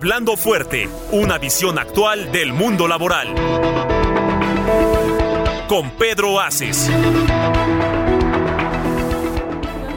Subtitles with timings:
[0.00, 3.34] Hablando fuerte, una visión actual del mundo laboral.
[5.66, 6.88] Con Pedro Aces.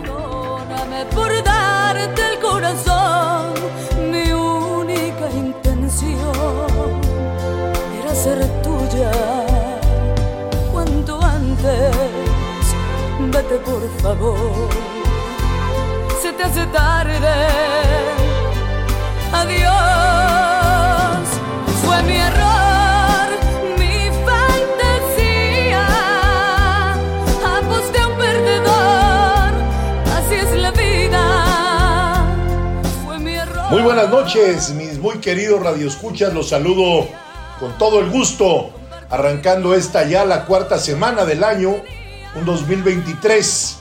[0.02, 3.54] Perdóname por darte el corazón.
[4.09, 6.34] Mi única intención
[8.02, 9.12] era ser tuya.
[10.72, 11.95] Cuanto antes,
[13.31, 14.68] vete por favor.
[16.23, 18.20] Se te hace tarde.
[19.34, 21.28] Adiós.
[21.84, 23.30] Fue mi error,
[23.78, 25.88] mi fantasía.
[27.59, 29.54] Aposté a un perdedor.
[30.16, 32.26] Así es la vida.
[33.06, 33.72] Fue mi error.
[33.72, 36.34] Muy buenas noches, mis muy queridos radioescuchas.
[36.34, 37.08] Los saludo
[37.59, 38.72] con todo el gusto,
[39.09, 41.76] arrancando esta ya la cuarta semana del año,
[42.36, 43.78] un 2023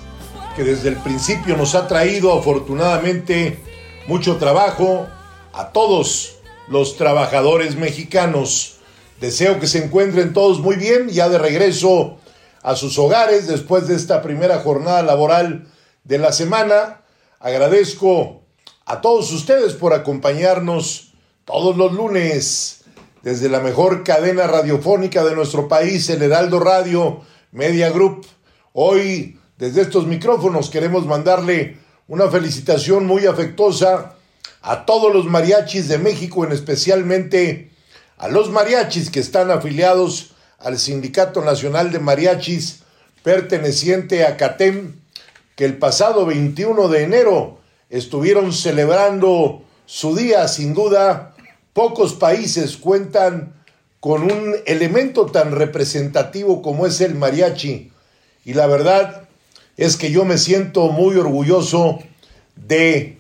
[0.55, 3.59] que desde el principio nos ha traído afortunadamente
[4.07, 5.07] mucho trabajo
[5.53, 6.37] a todos
[6.69, 8.77] los trabajadores mexicanos.
[9.21, 12.19] Deseo que se encuentren todos muy bien, ya de regreso
[12.63, 15.67] a sus hogares después de esta primera jornada laboral
[16.05, 17.03] de la semana.
[17.39, 18.43] Agradezco
[18.87, 21.13] a todos ustedes por acompañarnos
[21.45, 22.85] todos los lunes
[23.23, 27.21] desde la mejor cadena radiofónica de nuestro país, el Heraldo Radio
[27.53, 28.27] Media Group.
[28.73, 31.79] Hoy, desde estos micrófonos, queremos mandarle
[32.09, 34.17] una felicitación muy afectuosa
[34.63, 37.71] a todos los mariachis de México, en especialmente
[38.19, 42.81] a los mariachis que están afiliados al Sindicato Nacional de Mariachis
[43.23, 44.95] perteneciente a CATEM,
[45.57, 50.47] que el pasado 21 de enero estuvieron celebrando su día.
[50.49, 51.35] Sin duda,
[51.73, 53.55] pocos países cuentan
[54.01, 57.93] con un elemento tan representativo como es el mariachi.
[58.45, 59.29] Y la verdad
[59.77, 61.99] es que yo me siento muy orgulloso
[62.57, 63.19] de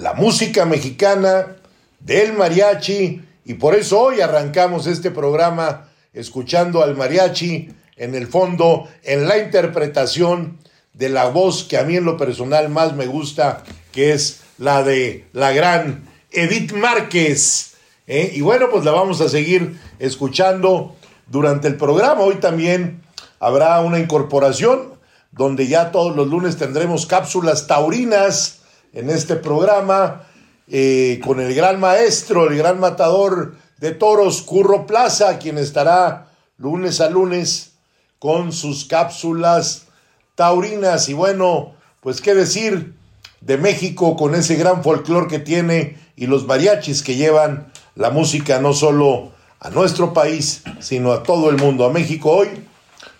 [0.00, 1.56] la música mexicana,
[2.00, 8.88] del mariachi, y por eso hoy arrancamos este programa escuchando al mariachi en el fondo,
[9.02, 10.58] en la interpretación
[10.94, 13.62] de la voz que a mí en lo personal más me gusta,
[13.92, 17.74] que es la de la gran Edith Márquez.
[18.06, 18.32] ¿eh?
[18.34, 20.96] Y bueno, pues la vamos a seguir escuchando
[21.26, 22.22] durante el programa.
[22.22, 23.02] Hoy también
[23.38, 24.94] habrá una incorporación
[25.32, 28.59] donde ya todos los lunes tendremos cápsulas taurinas
[28.92, 30.26] en este programa
[30.68, 36.28] eh, con el gran maestro, el gran matador de toros, Curro Plaza, quien estará
[36.58, 37.72] lunes a lunes
[38.18, 39.86] con sus cápsulas
[40.34, 41.08] taurinas.
[41.08, 42.94] Y bueno, pues qué decir
[43.40, 48.60] de México con ese gran folclor que tiene y los mariachis que llevan la música
[48.60, 51.84] no solo a nuestro país, sino a todo el mundo.
[51.84, 52.48] A México hoy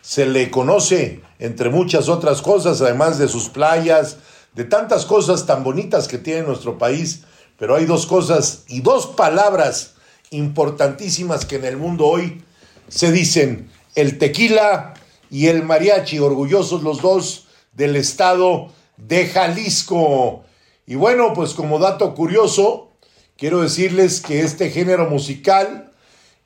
[0.02, 4.18] se le conoce, entre muchas otras cosas, además de sus playas,
[4.54, 7.22] de tantas cosas tan bonitas que tiene nuestro país,
[7.58, 9.94] pero hay dos cosas y dos palabras
[10.30, 12.42] importantísimas que en el mundo hoy
[12.88, 14.94] se dicen, el tequila
[15.30, 20.44] y el mariachi, orgullosos los dos del estado de Jalisco.
[20.86, 22.92] Y bueno, pues como dato curioso,
[23.36, 25.92] quiero decirles que este género musical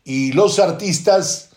[0.04, 1.50] y los artistas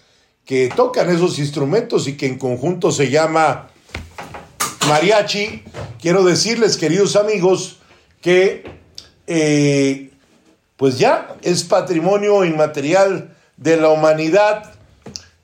[0.46, 3.70] que tocan esos instrumentos y que en conjunto se llama
[4.88, 5.64] mariachi,
[6.02, 7.78] quiero decirles, queridos amigos,
[8.22, 8.64] que
[9.28, 10.10] eh,
[10.76, 14.74] pues ya es patrimonio inmaterial de la humanidad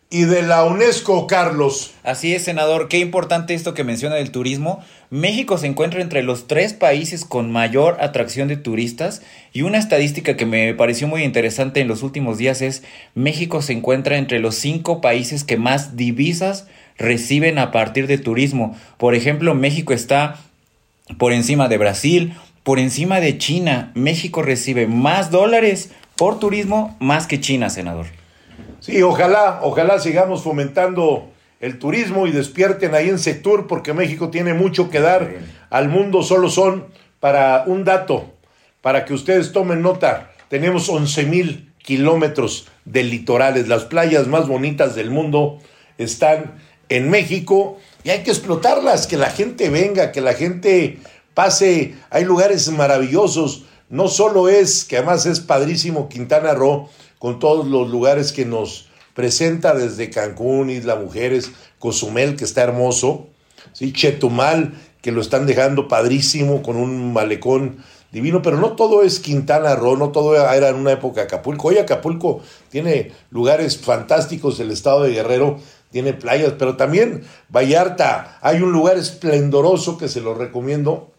[0.09, 1.91] y de la UNESCO, Carlos.
[2.03, 2.87] Así es, senador.
[2.87, 4.83] Qué importante esto que menciona del turismo.
[5.09, 9.23] México se encuentra entre los tres países con mayor atracción de turistas
[9.53, 12.83] y una estadística que me pareció muy interesante en los últimos días es
[13.15, 16.67] México se encuentra entre los cinco países que más divisas
[16.97, 18.77] reciben a partir de turismo.
[18.97, 20.37] Por ejemplo, México está
[21.17, 23.91] por encima de Brasil, por encima de China.
[23.95, 28.05] México recibe más dólares por turismo más que China, senador.
[28.79, 31.29] Sí, ojalá, ojalá sigamos fomentando
[31.59, 35.35] el turismo y despierten ahí en Sectur porque México tiene mucho que dar
[35.69, 36.21] al mundo.
[36.21, 36.87] Solo son
[37.19, 38.33] para un dato,
[38.81, 40.31] para que ustedes tomen nota.
[40.49, 43.67] Tenemos 11 mil kilómetros de litorales.
[43.67, 45.59] Las playas más bonitas del mundo
[45.97, 46.55] están
[46.93, 50.99] en México y hay que explotarlas, que la gente venga, que la gente
[51.33, 57.65] pase, hay lugares maravillosos, no solo es, que además es padrísimo Quintana Roo, con todos
[57.65, 63.27] los lugares que nos presenta desde Cancún, Isla Mujeres, Cozumel, que está hermoso,
[63.71, 63.91] ¿sí?
[63.91, 69.75] Chetumal, que lo están dejando padrísimo con un malecón divino, pero no todo es Quintana
[69.75, 71.69] Roo, no todo era en una época Acapulco.
[71.69, 75.57] Hoy Acapulco tiene lugares fantásticos, el estado de Guerrero
[75.93, 81.11] tiene playas, pero también Vallarta, hay un lugar esplendoroso que se lo recomiendo,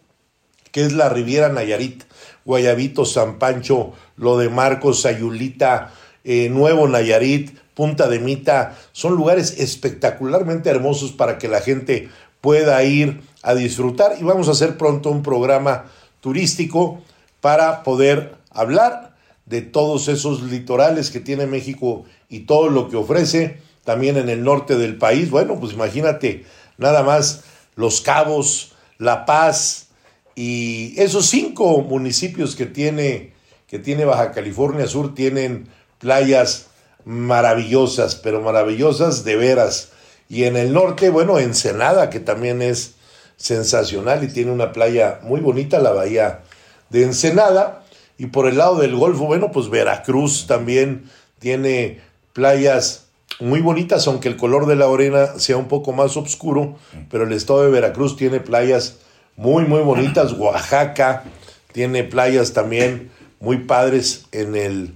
[0.71, 2.03] que es la Riviera Nayarit,
[2.43, 5.93] Guayabito, San Pancho, lo de Marcos, Sayulita,
[6.25, 12.09] eh, Nuevo Nayarit, Punta de Mita, son lugares espectacularmente hermosos para que la gente
[12.41, 15.85] pueda ir a disfrutar y vamos a hacer pronto un programa
[16.19, 17.01] turístico
[17.39, 23.61] para poder hablar de todos esos litorales que tiene México y todo lo que ofrece
[23.85, 25.29] también en el norte del país.
[25.29, 26.43] Bueno, pues imagínate
[26.77, 27.45] nada más
[27.75, 29.87] Los Cabos, La Paz
[30.35, 33.31] y esos cinco municipios que tiene,
[33.67, 36.67] que tiene Baja California Sur tienen playas
[37.05, 39.91] maravillosas, pero maravillosas de veras.
[40.27, 42.95] Y en el norte, bueno, Ensenada, que también es
[43.37, 46.41] sensacional y tiene una playa muy bonita, la bahía
[46.89, 47.83] de Ensenada.
[48.17, 51.09] Y por el lado del Golfo, bueno, pues Veracruz también
[51.39, 52.01] tiene
[52.33, 53.04] playas
[53.39, 56.77] muy bonitas, aunque el color de la arena sea un poco más oscuro,
[57.09, 58.97] pero el estado de Veracruz tiene playas
[59.35, 60.33] muy, muy bonitas.
[60.37, 61.23] Oaxaca
[61.71, 64.93] tiene playas también muy padres en el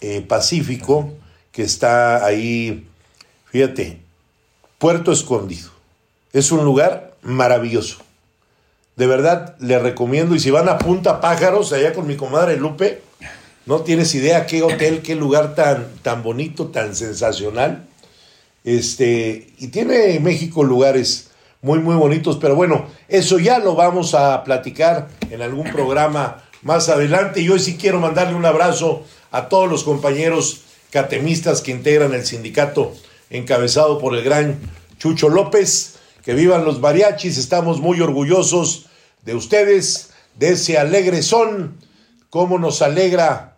[0.00, 1.12] eh, Pacífico,
[1.52, 2.86] que está ahí,
[3.46, 4.00] fíjate,
[4.78, 5.70] Puerto Escondido.
[6.32, 7.98] Es un lugar maravilloso.
[8.96, 10.34] De verdad, le recomiendo.
[10.34, 13.02] Y si van a Punta Pájaros, allá con mi comadre Lupe,
[13.66, 17.86] no tienes idea qué hotel, qué lugar tan, tan bonito, tan sensacional.
[18.64, 21.30] Este, y tiene México lugares
[21.62, 22.38] muy, muy bonitos.
[22.40, 27.40] Pero bueno, eso ya lo vamos a platicar en algún programa más adelante.
[27.40, 29.02] Y hoy sí quiero mandarle un abrazo
[29.32, 32.94] a todos los compañeros catemistas que integran el sindicato
[33.30, 34.60] encabezado por el gran
[34.98, 35.96] Chucho López.
[36.24, 38.86] Que vivan los mariachis, estamos muy orgullosos
[39.24, 41.78] de ustedes, de ese alegre son,
[42.30, 43.55] cómo nos alegra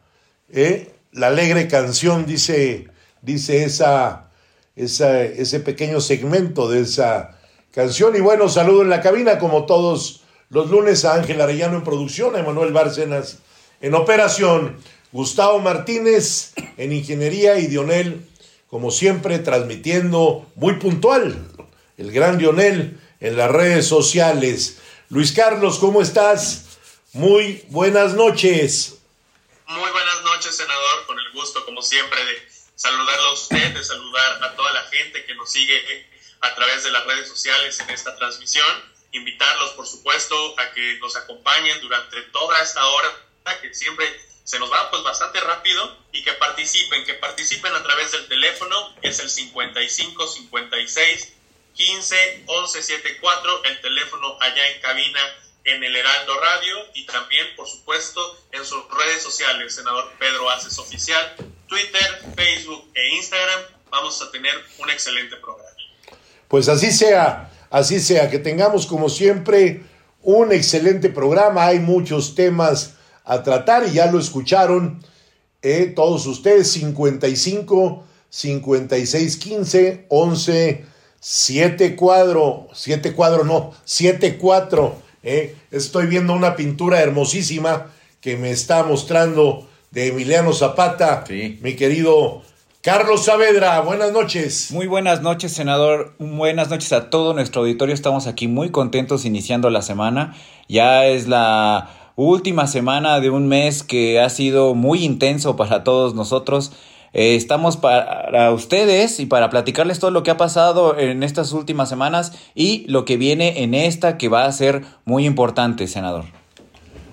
[0.53, 0.93] ¿eh?
[1.13, 2.89] la alegre canción, dice,
[3.23, 4.31] dice esa,
[4.77, 7.39] ese pequeño segmento de esa
[7.73, 8.17] canción.
[8.17, 12.37] Y bueno, saludo en la cabina, como todos los lunes, a Ángel Arellano en producción,
[12.37, 13.39] a Emanuel Bárcenas
[13.81, 14.77] en operación,
[15.13, 18.27] Gustavo Martínez en ingeniería y Dionel,
[18.69, 21.47] como siempre, transmitiendo muy puntual
[21.97, 24.79] el gran Lionel en las redes sociales.
[25.11, 26.79] Luis Carlos, ¿cómo estás?
[27.13, 28.99] Muy buenas noches.
[29.67, 30.08] Muy buenas
[30.39, 34.73] noches, senador, con el gusto, como siempre, de saludarlo a usted, de saludar a toda
[34.73, 36.07] la gente que nos sigue
[36.41, 38.65] a través de las redes sociales en esta transmisión.
[39.11, 43.11] Invitarlos, por supuesto, a que nos acompañen durante toda esta hora,
[43.61, 44.07] que siempre
[44.45, 48.95] se nos va pues bastante rápido y que participen, que participen a través del teléfono,
[49.03, 51.33] que es el 55 56
[51.75, 55.21] 15 11 74, el teléfono allá en cabina
[55.69, 58.21] en el Heraldo Radio y también, por supuesto,
[58.53, 61.37] en sus redes sociales, senador Pedro Aces Oficial,
[61.67, 63.61] Twitter, Facebook e Instagram.
[63.91, 65.69] Vamos a tener un excelente programa.
[66.49, 69.83] Pues así sea, así sea, que tengamos como siempre
[70.23, 71.67] un excelente programa.
[71.67, 72.95] Hay muchos temas
[73.25, 75.05] a tratar y ya lo escucharon
[75.63, 80.87] eh, todos ustedes, 55 56 15 11
[81.21, 85.03] Siete cuadro, siete cuadro no, siete cuatro.
[85.23, 85.57] Eh.
[85.71, 87.87] Estoy viendo una pintura hermosísima
[88.21, 91.25] que me está mostrando de Emiliano Zapata,
[91.61, 92.43] mi querido
[92.81, 94.71] Carlos Saavedra, buenas noches.
[94.71, 96.15] Muy buenas noches, senador.
[96.19, 97.95] Buenas noches a todo nuestro auditorio.
[97.95, 100.35] Estamos aquí muy contentos iniciando la semana.
[100.69, 106.15] Ya es la última semana de un mes que ha sido muy intenso para todos
[106.15, 106.73] nosotros.
[107.13, 111.89] Eh, estamos para ustedes y para platicarles todo lo que ha pasado en estas últimas
[111.89, 116.25] semanas y lo que viene en esta que va a ser muy importante, senador.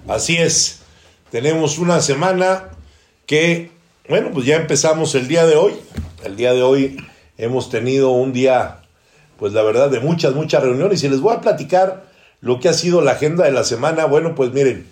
[0.07, 0.81] Así es.
[1.31, 2.69] Tenemos una semana
[3.25, 3.71] que,
[4.07, 5.73] bueno, pues ya empezamos el día de hoy.
[6.23, 6.97] El día de hoy
[7.37, 8.77] hemos tenido un día,
[9.37, 12.05] pues la verdad, de muchas, muchas reuniones y les voy a platicar
[12.41, 14.05] lo que ha sido la agenda de la semana.
[14.05, 14.87] Bueno, pues miren,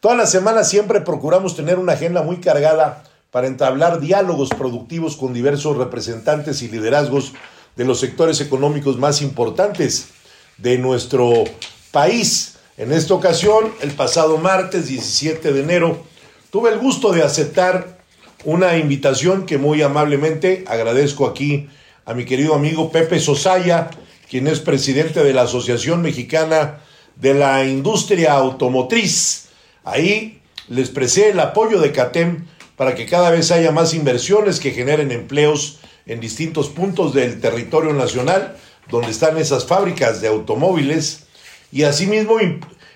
[0.00, 5.34] toda la semana siempre procuramos tener una agenda muy cargada para entablar diálogos productivos con
[5.34, 7.32] diversos representantes y liderazgos
[7.76, 10.08] de los sectores económicos más importantes
[10.56, 11.44] de nuestro
[11.92, 12.56] país.
[12.76, 16.04] En esta ocasión, el pasado martes 17 de enero,
[16.50, 17.98] tuve el gusto de aceptar
[18.44, 21.68] una invitación que muy amablemente agradezco aquí
[22.04, 23.90] a mi querido amigo Pepe Sosaya,
[24.30, 26.80] quien es presidente de la Asociación Mexicana
[27.16, 29.48] de la Industria Automotriz.
[29.84, 32.46] Ahí le expresé el apoyo de CATEM
[32.78, 37.92] para que cada vez haya más inversiones que generen empleos en distintos puntos del territorio
[37.92, 38.56] nacional
[38.88, 41.26] donde están esas fábricas de automóviles
[41.72, 42.36] y asimismo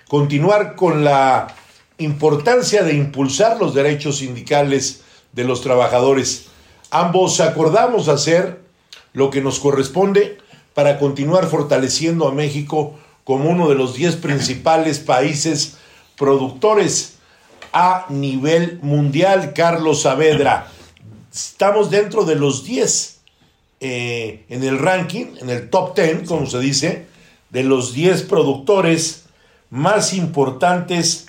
[0.07, 1.53] continuar con la
[1.97, 5.01] importancia de impulsar los derechos sindicales
[5.33, 6.45] de los trabajadores.
[6.89, 8.61] Ambos acordamos hacer
[9.11, 10.37] lo que nos corresponde
[10.73, 15.77] para continuar fortaleciendo a México como uno de los 10 principales países
[16.17, 17.12] productores
[17.73, 20.67] a nivel mundial, Carlos Saavedra.
[21.33, 23.19] Estamos dentro de los 10
[23.79, 27.07] eh, en el ranking, en el top 10, como se dice,
[27.49, 29.25] de los 10 productores
[29.69, 31.27] más importantes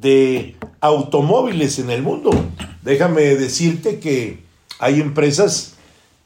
[0.00, 2.30] de automóviles en el mundo.
[2.82, 4.42] Déjame decirte que
[4.78, 5.74] hay empresas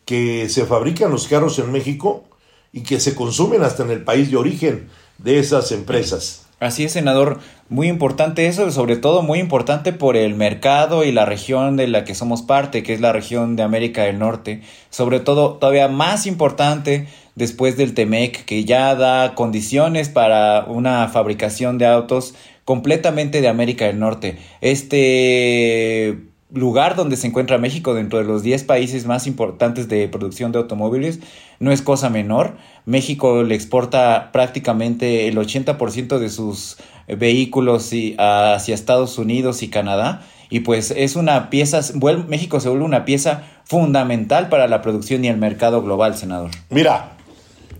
[0.04, 2.24] que se fabrican los carros en México
[2.72, 4.88] y que se consumen hasta en el país de origen
[5.18, 6.47] de esas empresas.
[6.60, 7.38] Así es, senador.
[7.68, 12.04] Muy importante eso, sobre todo muy importante por el mercado y la región de la
[12.04, 14.62] que somos parte, que es la región de América del Norte.
[14.90, 21.78] Sobre todo, todavía más importante después del TEMEC, que ya da condiciones para una fabricación
[21.78, 22.34] de autos
[22.64, 24.36] completamente de América del Norte.
[24.60, 30.52] Este lugar donde se encuentra México dentro de los 10 países más importantes de producción
[30.52, 31.20] de automóviles
[31.60, 32.56] no es cosa menor.
[32.86, 40.60] México le exporta prácticamente el 80% de sus vehículos hacia Estados Unidos y Canadá y
[40.60, 41.80] pues es una pieza,
[42.28, 46.50] México se vuelve una pieza fundamental para la producción y el mercado global, senador.
[46.70, 47.12] Mira,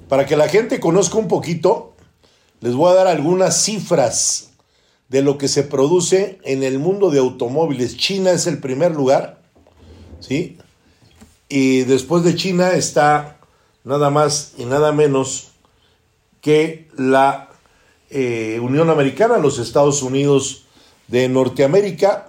[0.09, 1.95] para que la gente conozca un poquito,
[2.61, 4.51] les voy a dar algunas cifras
[5.09, 7.97] de lo que se produce en el mundo de automóviles.
[7.97, 9.41] China es el primer lugar,
[10.21, 10.59] ¿sí?
[11.49, 13.39] Y después de China está
[13.85, 15.53] nada más y nada menos
[16.43, 17.49] que la
[18.11, 20.67] eh, Unión Americana, los Estados Unidos
[21.09, 22.29] de Norteamérica,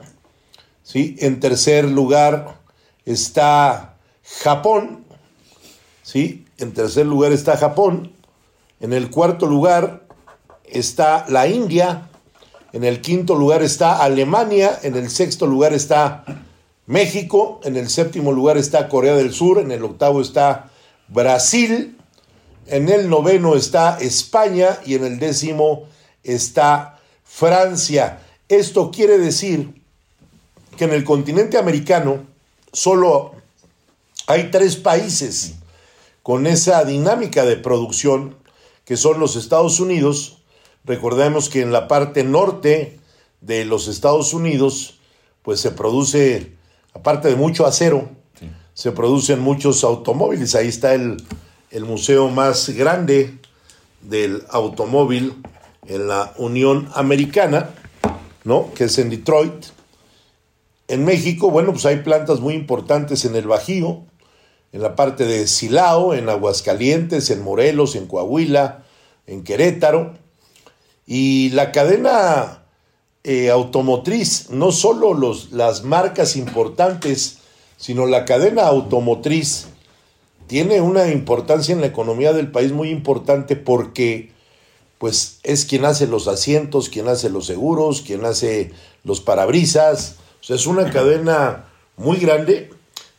[0.83, 1.15] ¿sí?
[1.19, 2.61] En tercer lugar
[3.05, 3.97] está
[4.41, 5.05] Japón,
[6.01, 6.45] ¿sí?
[6.57, 8.13] En tercer lugar está Japón.
[8.79, 10.07] En el cuarto lugar
[10.65, 12.08] está la India,
[12.73, 16.23] en el quinto lugar está Alemania, en el sexto lugar está
[16.85, 20.69] México, en el séptimo lugar está Corea del Sur, en el octavo está
[21.07, 21.97] Brasil,
[22.67, 25.83] en el noveno está España y en el décimo
[26.23, 28.19] está Francia.
[28.47, 29.81] Esto quiere decir
[30.77, 32.23] que en el continente americano
[32.71, 33.33] solo
[34.27, 35.55] hay tres países
[36.21, 38.35] con esa dinámica de producción,
[38.85, 40.38] que son los Estados Unidos,
[40.83, 42.99] Recordemos que en la parte norte
[43.41, 44.99] de los Estados Unidos,
[45.43, 46.53] pues se produce,
[46.93, 48.09] aparte de mucho acero,
[48.73, 50.55] se producen muchos automóviles.
[50.55, 51.17] Ahí está el,
[51.71, 53.37] el museo más grande
[54.01, 55.35] del automóvil
[55.87, 57.71] en la Unión Americana,
[58.43, 58.73] ¿no?
[58.73, 59.65] Que es en Detroit.
[60.87, 64.03] En México, bueno, pues hay plantas muy importantes en el Bajío,
[64.71, 68.83] en la parte de Silao, en Aguascalientes, en Morelos, en Coahuila,
[69.27, 70.15] en Querétaro.
[71.11, 72.65] Y la cadena
[73.23, 77.39] eh, automotriz, no solo los, las marcas importantes,
[77.77, 79.69] sino la cadena automotriz
[80.45, 84.33] tiene una importancia en la economía del país muy importante porque
[84.99, 88.71] pues es quien hace los asientos, quien hace los seguros, quien hace
[89.03, 90.17] los parabrisas.
[90.41, 92.69] O sea, es una cadena muy grande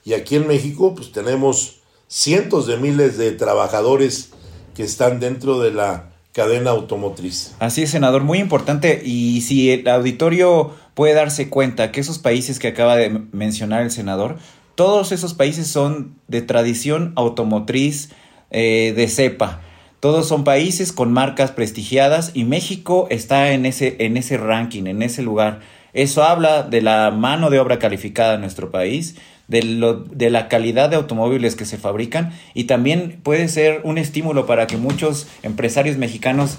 [0.05, 4.29] y aquí en México pues tenemos cientos de miles de trabajadores
[4.77, 7.55] que están dentro de la cadena automotriz.
[7.59, 9.03] Así es, senador, muy importante.
[9.05, 13.91] Y si el auditorio puede darse cuenta que esos países que acaba de mencionar el
[13.91, 14.39] senador,
[14.75, 18.11] todos esos países son de tradición automotriz
[18.51, 19.61] eh, de cepa.
[20.01, 25.03] Todos son países con marcas prestigiadas y México está en ese, en ese ranking, en
[25.03, 25.61] ese lugar.
[25.93, 29.17] Eso habla de la mano de obra calificada en nuestro país,
[29.51, 33.99] de, lo, de la calidad de automóviles que se fabrican y también puede ser un
[33.99, 36.57] estímulo para que muchos empresarios mexicanos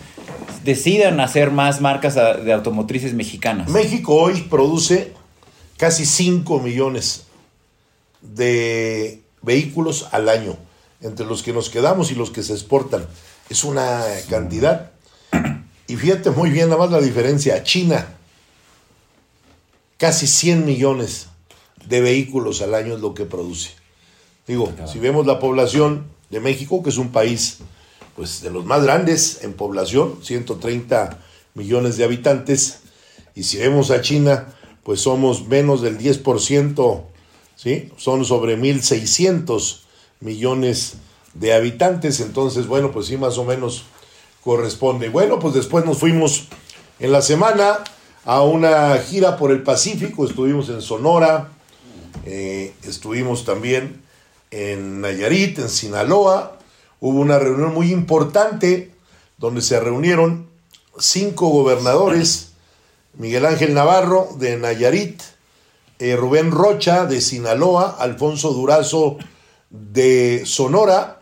[0.66, 3.70] decidan hacer más marcas de automotrices mexicanas.
[3.70, 5.14] México hoy produce
[5.78, 7.24] casi 5 millones
[8.22, 10.58] de vehículos al año,
[11.02, 13.08] entre los que nos quedamos y los que se exportan.
[13.50, 14.92] Es una cantidad.
[15.88, 17.64] Y fíjate muy bien nada más la diferencia.
[17.64, 18.06] China,
[19.98, 21.31] casi 100 millones
[21.88, 23.72] de vehículos al año es lo que produce.
[24.48, 27.60] Digo, si vemos la población de México, que es un país
[28.16, 31.20] pues de los más grandes en población, 130
[31.54, 32.82] millones de habitantes,
[33.36, 37.04] y si vemos a China, pues somos menos del 10%,
[37.56, 37.90] ¿sí?
[37.98, 39.82] Son sobre 1.600
[40.20, 40.96] millones
[41.34, 43.84] de habitantes, entonces bueno, pues sí, más o menos
[44.44, 45.10] corresponde.
[45.10, 46.48] Bueno, pues después nos fuimos
[47.00, 47.80] en la semana
[48.26, 51.52] a una gira por el Pacífico, estuvimos en Sonora,
[52.26, 54.02] eh, estuvimos también
[54.52, 56.58] en Nayarit, en Sinaloa,
[57.00, 58.92] hubo una reunión muy importante
[59.38, 60.48] donde se reunieron
[61.00, 62.52] cinco gobernadores,
[63.14, 65.22] Miguel Ángel Navarro de Nayarit,
[66.00, 69.18] eh, Rubén Rocha de Sinaloa, Alfonso Durazo
[69.70, 71.22] de Sonora,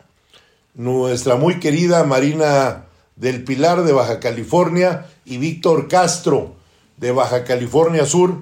[0.73, 5.05] nuestra muy querida Marina del Pilar de Baja California.
[5.25, 6.55] Y Víctor Castro
[6.97, 8.37] de Baja California Sur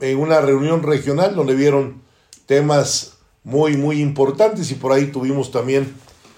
[0.00, 2.02] en una reunión regional donde vieron
[2.46, 5.94] temas muy, muy importantes y por ahí tuvimos también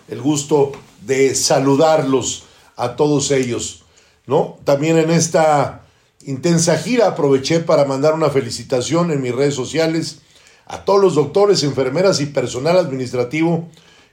[0.09, 0.73] el gusto
[1.03, 2.45] de saludarlos
[2.77, 3.85] a todos ellos,
[4.27, 4.59] ¿no?
[4.65, 5.87] También en esta
[6.25, 10.21] intensa gira aproveché para mandar una felicitación en mis redes sociales
[10.67, 13.69] a todos los doctores, enfermeras y personal administrativo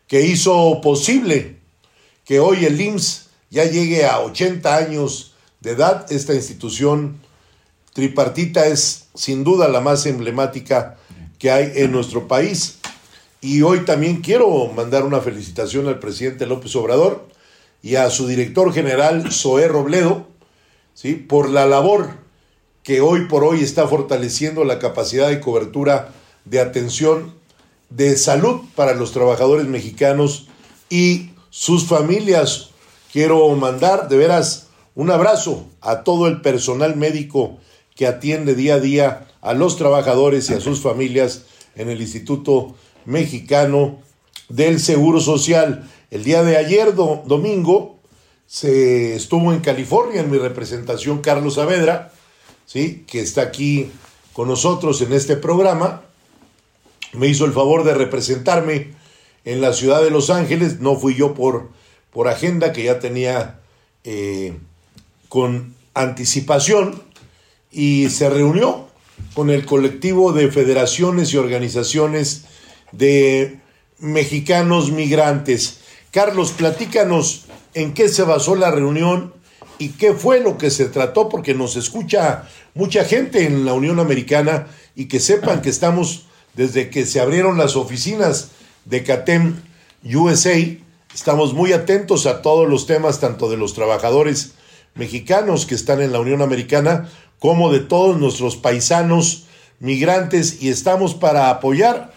[0.08, 1.60] que hizo posible
[2.24, 6.12] que hoy el IMSS ya llegue a 80 años de edad.
[6.12, 7.20] Esta institución
[7.96, 10.98] tripartita es sin duda la más emblemática
[11.40, 12.80] que hay en nuestro país.
[13.40, 17.26] Y hoy también quiero mandar una felicitación al presidente López Obrador
[17.82, 20.28] y a su director general Zoé Robledo,
[20.94, 21.14] ¿sí?
[21.14, 22.10] por la labor
[22.84, 26.10] que hoy por hoy está fortaleciendo la capacidad de cobertura
[26.44, 27.34] de atención
[27.90, 30.50] de salud para los trabajadores mexicanos
[30.90, 32.72] y sus familias.
[33.14, 37.58] Quiero mandar de veras un abrazo a todo el personal médico
[37.96, 42.76] que atiende día a día a los trabajadores y a sus familias en el Instituto
[43.06, 44.00] Mexicano
[44.50, 45.90] del Seguro Social.
[46.12, 48.00] El día de ayer, domingo,
[48.48, 52.12] se estuvo en California en mi representación Carlos Saavedra,
[52.66, 53.06] ¿sí?
[53.08, 53.92] que está aquí
[54.34, 56.02] con nosotros en este programa.
[57.14, 58.94] Me hizo el favor de representarme
[59.46, 60.82] en la ciudad de Los Ángeles.
[60.82, 61.70] No fui yo por,
[62.12, 63.62] por agenda que ya tenía
[64.04, 64.58] eh,
[65.30, 67.05] con anticipación
[67.76, 68.88] y se reunió
[69.34, 72.46] con el colectivo de federaciones y organizaciones
[72.94, 73.60] de
[74.00, 75.82] mexicanos migrantes.
[76.10, 79.34] Carlos, platícanos en qué se basó la reunión
[79.78, 84.00] y qué fue lo que se trató, porque nos escucha mucha gente en la Unión
[84.00, 88.52] Americana y que sepan que estamos, desde que se abrieron las oficinas
[88.86, 89.58] de CATEM
[90.14, 90.56] USA,
[91.14, 94.54] estamos muy atentos a todos los temas, tanto de los trabajadores
[94.96, 97.10] mexicanos que están en la Unión Americana,
[97.46, 99.46] como de todos nuestros paisanos
[99.80, 102.12] migrantes, y estamos para apoyar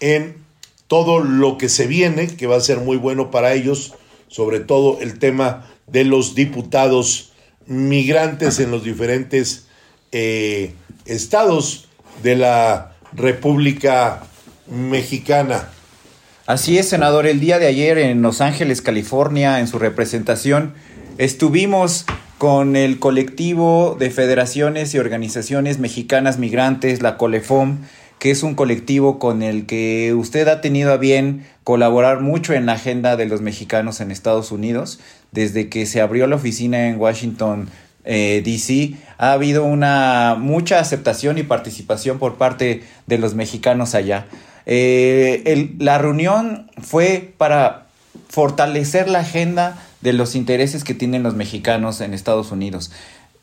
[0.00, 0.36] en
[0.88, 3.94] todo lo que se viene, que va a ser muy bueno para ellos,
[4.28, 7.32] sobre todo el tema de los diputados
[7.66, 9.68] migrantes en los diferentes
[10.12, 10.74] eh,
[11.06, 11.88] estados
[12.22, 14.24] de la República
[14.66, 15.70] Mexicana.
[16.44, 17.26] Así es, senador.
[17.26, 20.74] El día de ayer en Los Ángeles, California, en su representación,
[21.16, 22.04] estuvimos
[22.38, 27.78] con el colectivo de federaciones y organizaciones mexicanas migrantes, la Colefom,
[28.18, 32.66] que es un colectivo con el que usted ha tenido a bien colaborar mucho en
[32.66, 35.00] la agenda de los mexicanos en Estados Unidos.
[35.30, 37.68] Desde que se abrió la oficina en Washington,
[38.04, 44.26] eh, D.C., ha habido una mucha aceptación y participación por parte de los mexicanos allá.
[44.66, 47.86] Eh, la reunión fue para
[48.28, 52.92] fortalecer la agenda de los intereses que tienen los mexicanos en Estados Unidos.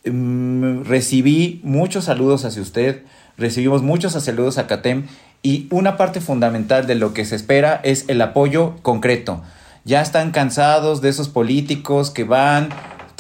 [0.06, 3.02] Mm, recibí muchos saludos hacia usted,
[3.36, 5.08] recibimos muchos saludos a CATEM
[5.42, 9.42] y una parte fundamental de lo que se espera es el apoyo concreto.
[9.86, 12.70] Ya están cansados de esos políticos que van,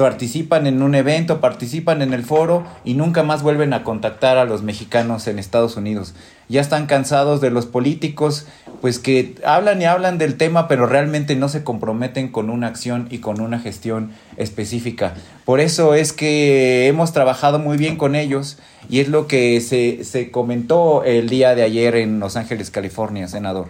[0.01, 4.45] participan en un evento, participan en el foro y nunca más vuelven a contactar a
[4.45, 6.15] los mexicanos en Estados Unidos.
[6.49, 8.47] Ya están cansados de los políticos,
[8.81, 13.09] pues que hablan y hablan del tema, pero realmente no se comprometen con una acción
[13.11, 15.13] y con una gestión específica.
[15.45, 18.57] Por eso es que hemos trabajado muy bien con ellos
[18.89, 23.27] y es lo que se, se comentó el día de ayer en Los Ángeles, California,
[23.27, 23.69] senador.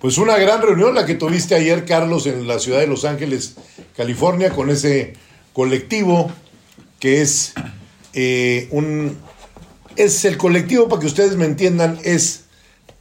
[0.00, 3.56] Pues una gran reunión la que tuviste ayer, Carlos, en la ciudad de Los Ángeles,
[3.96, 5.14] California, con ese
[5.52, 6.30] colectivo
[7.00, 7.54] que es
[8.14, 9.16] eh, un...
[9.96, 12.44] Es el colectivo, para que ustedes me entiendan, es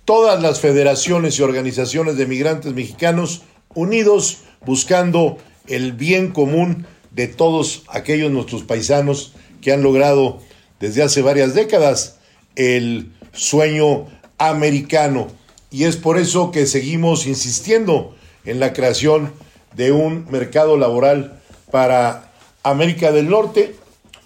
[0.05, 3.43] todas las federaciones y organizaciones de migrantes mexicanos
[3.75, 10.39] unidos buscando el bien común de todos aquellos nuestros paisanos que han logrado
[10.79, 12.17] desde hace varias décadas
[12.55, 14.07] el sueño
[14.37, 15.27] americano.
[15.69, 19.33] Y es por eso que seguimos insistiendo en la creación
[19.75, 22.26] de un mercado laboral para
[22.69, 23.75] América del Norte.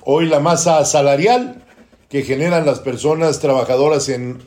[0.03, 1.63] Hoy la masa salarial
[2.09, 4.39] que generan las personas trabajadoras en,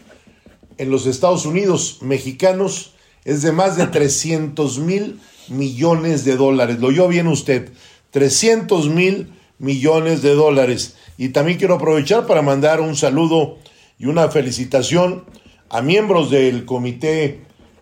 [0.78, 6.78] en los Estados Unidos mexicanos es de más de 300 mil millones de dólares.
[6.80, 7.72] Lo oyó bien usted,
[8.11, 10.96] 300 mil millones de dólares.
[11.16, 13.59] Y también quiero aprovechar para mandar un saludo
[13.98, 15.24] y una felicitación
[15.70, 17.40] a miembros del comité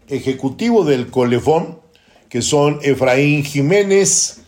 [0.09, 1.81] ejecutivo del Colefón,
[2.29, 4.42] que son Efraín Jiménez,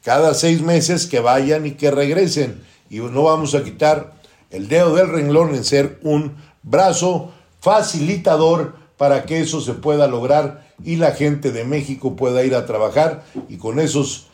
[0.04, 2.64] cada seis meses que vayan y que regresen.
[2.90, 4.14] Y no vamos a quitar
[4.50, 10.64] el dedo del renglón en ser un brazo facilitador para que eso se pueda lograr
[10.86, 14.28] y la gente de México pueda ir a trabajar y con esos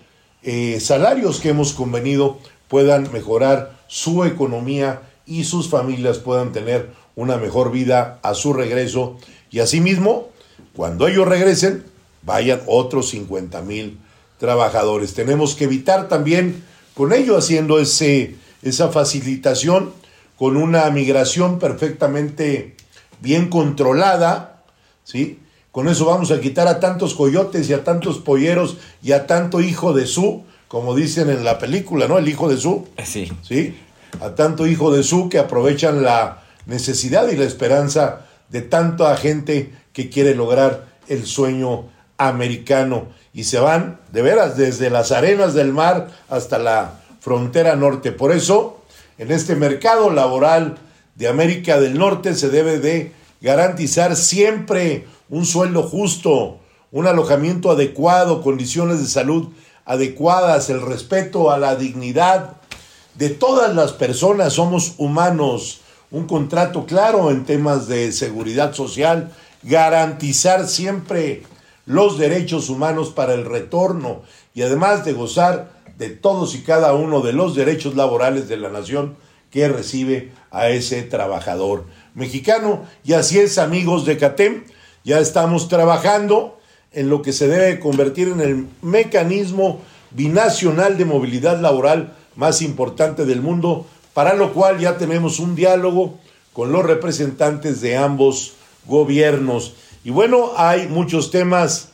[0.44, 7.38] eh, salarios que hemos convenido puedan mejorar su economía y sus familias puedan tener una
[7.38, 9.16] mejor vida a su regreso
[9.52, 10.32] y asimismo
[10.76, 11.86] cuando ellos regresen
[12.24, 13.98] vayan otros 50 mil
[14.38, 15.14] trabajadores.
[15.14, 16.62] Tenemos que evitar también
[16.94, 19.94] con ello haciendo ese, esa facilitación
[20.36, 22.76] con una migración perfectamente
[23.22, 24.57] bien controlada,
[25.08, 25.40] ¿sí?
[25.72, 29.62] Con eso vamos a quitar a tantos coyotes y a tantos polleros y a tanto
[29.62, 32.18] hijo de su, como dicen en la película, ¿no?
[32.18, 32.88] El hijo de su.
[33.04, 33.32] Sí.
[33.42, 33.78] ¿Sí?
[34.20, 39.72] A tanto hijo de su que aprovechan la necesidad y la esperanza de tanta gente
[39.94, 41.86] que quiere lograr el sueño
[42.18, 48.12] americano y se van de veras desde las arenas del mar hasta la frontera norte.
[48.12, 48.82] Por eso
[49.18, 50.78] en este mercado laboral
[51.16, 56.60] de América del Norte se debe de garantizar siempre un sueldo justo,
[56.92, 59.50] un alojamiento adecuado, condiciones de salud
[59.86, 62.58] adecuadas, el respeto a la dignidad
[63.16, 69.32] de todas las personas, somos humanos, un contrato claro en temas de seguridad social,
[69.64, 71.44] garantizar siempre
[71.86, 74.22] los derechos humanos para el retorno
[74.54, 78.70] y además de gozar de todos y cada uno de los derechos laborales de la
[78.70, 79.16] nación
[79.52, 81.86] que recibe a ese trabajador
[82.18, 82.86] mexicano.
[83.06, 84.66] Y así es, amigos de CATEM,
[85.06, 86.60] ya estamos trabajando
[86.92, 89.80] en lo que se debe convertir en el mecanismo
[90.12, 96.20] binacional de movilidad laboral más importante del mundo, para lo cual ya tenemos un diálogo
[96.52, 99.76] con los representantes de ambos gobiernos.
[100.04, 101.90] Y bueno, hay muchos temas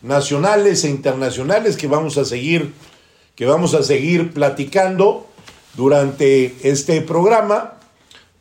[0.00, 2.72] nacionales e internacionales que vamos a seguir
[3.36, 5.26] que vamos a seguir platicando
[5.76, 7.74] durante este programa.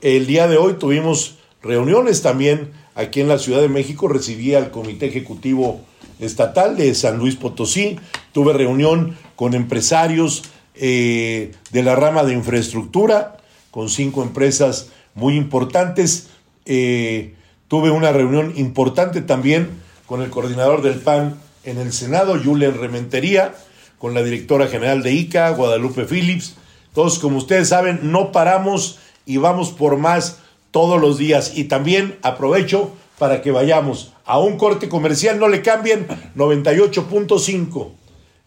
[0.01, 4.69] El día de hoy tuvimos reuniones también aquí en la Ciudad de México, recibí al
[4.69, 5.81] Comité Ejecutivo
[6.19, 7.97] Estatal de San Luis Potosí,
[8.33, 10.43] tuve reunión con empresarios
[10.75, 13.37] eh, de la rama de infraestructura,
[13.71, 16.27] con cinco empresas muy importantes.
[16.65, 17.33] Eh,
[17.69, 19.69] tuve una reunión importante también
[20.05, 23.55] con el coordinador del PAN en el Senado, Julian Rementería,
[23.97, 26.55] con la directora general de ICA, Guadalupe Phillips.
[26.93, 30.39] Todos, como ustedes saben, no paramos y vamos por más
[30.71, 31.53] todos los días.
[31.55, 37.91] Y también aprovecho para que vayamos a un corte comercial, no le cambien, 98.5.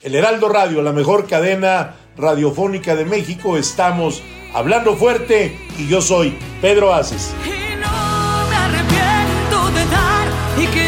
[0.00, 4.22] El Heraldo Radio, la mejor cadena radiofónica de México, estamos
[4.54, 7.32] hablando fuerte y yo soy Pedro Aces.
[7.44, 10.87] Y no me arrepiento de dar y quedarme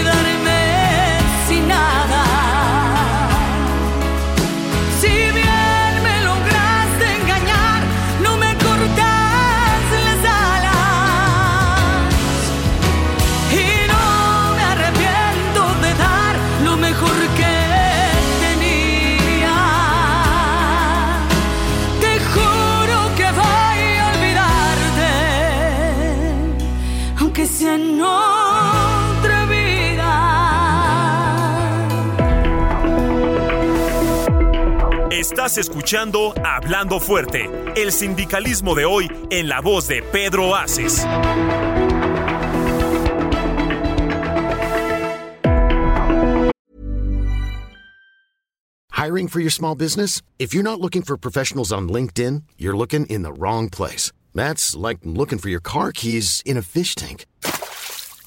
[35.50, 41.04] Estás escuchando Hablando Fuerte, el sindicalismo de hoy en la voz de Pedro Aces.
[48.92, 50.22] Hiring for your small business?
[50.38, 54.12] If you're not looking for professionals on LinkedIn, you're looking in the wrong place.
[54.32, 57.26] That's like looking for your car keys in a fish tank.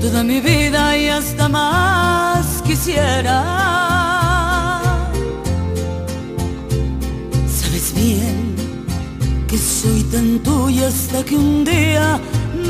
[0.00, 3.38] Toda mi vida y hasta más quisiera.
[7.46, 8.54] Sabes bien
[9.46, 12.18] que soy tan tuya hasta que un día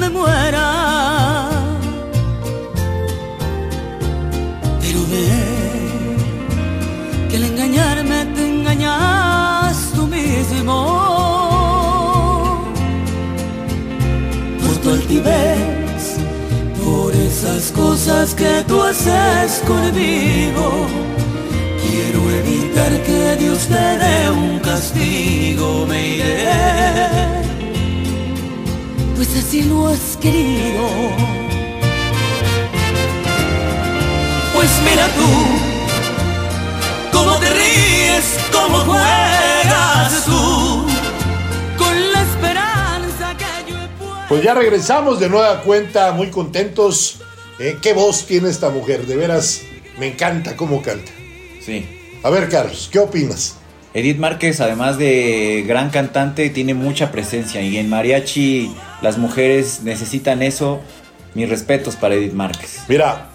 [0.00, 1.48] me muera.
[4.80, 5.28] Pero ve
[7.28, 10.76] que al engañarme te engañas tú mismo
[14.62, 15.69] por tu altivez,
[17.60, 20.86] esas cosas que tú haces conmigo.
[21.82, 26.48] Quiero evitar que Dios te dé un castigo, me iré,
[29.14, 30.88] pues así lo has querido.
[34.54, 35.30] Pues mira tú,
[37.12, 40.86] cómo te ríes, cómo juegas tú,
[41.76, 44.28] con la esperanza que yo he puesto.
[44.28, 47.20] Pues ya regresamos de nueva cuenta, muy contentos.
[47.60, 49.06] Eh, ¿Qué voz tiene esta mujer?
[49.06, 49.60] De veras,
[49.98, 51.12] me encanta cómo canta.
[51.60, 51.86] Sí.
[52.22, 53.56] A ver, Carlos, ¿qué opinas?
[53.92, 60.40] Edith Márquez, además de gran cantante, tiene mucha presencia y en mariachi las mujeres necesitan
[60.40, 60.80] eso.
[61.34, 62.80] Mis respetos para Edith Márquez.
[62.88, 63.30] Mira,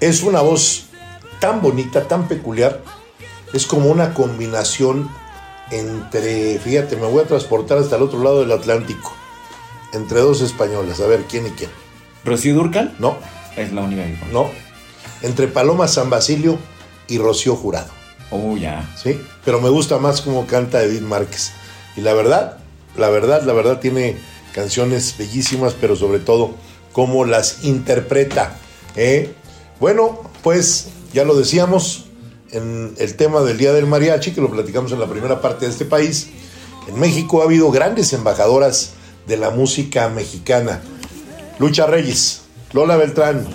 [0.00, 0.84] es una voz
[1.40, 2.84] tan bonita, tan peculiar.
[3.52, 5.10] Es como una combinación
[5.72, 9.12] entre, fíjate, me voy a transportar hasta el otro lado del Atlántico.
[9.92, 11.00] Entre dos españolas.
[11.00, 11.70] A ver, ¿quién y quién?
[12.24, 12.94] ¿Rocío Durcal?
[13.00, 13.16] No,
[13.56, 14.50] Es la única que no.
[15.22, 16.58] Entre Paloma San Basilio
[17.08, 17.88] y Rocío Jurado.
[18.30, 18.88] Oh, ya.
[19.02, 19.20] ¿sí?
[19.44, 21.52] Pero me gusta más cómo canta Edith Márquez.
[21.96, 22.58] Y la verdad,
[22.96, 24.16] la verdad, la verdad tiene
[24.52, 26.54] canciones bellísimas, pero sobre todo
[26.92, 28.56] cómo las interpreta.
[28.96, 29.32] ¿eh?
[29.80, 32.06] Bueno, pues ya lo decíamos
[32.52, 35.72] en el tema del Día del Mariachi, que lo platicamos en la primera parte de
[35.72, 36.28] este país.
[36.88, 38.92] En México ha habido grandes embajadoras
[39.26, 40.80] de la música mexicana.
[41.58, 42.42] Lucha Reyes,
[42.76, 43.46] Lola Beltrán,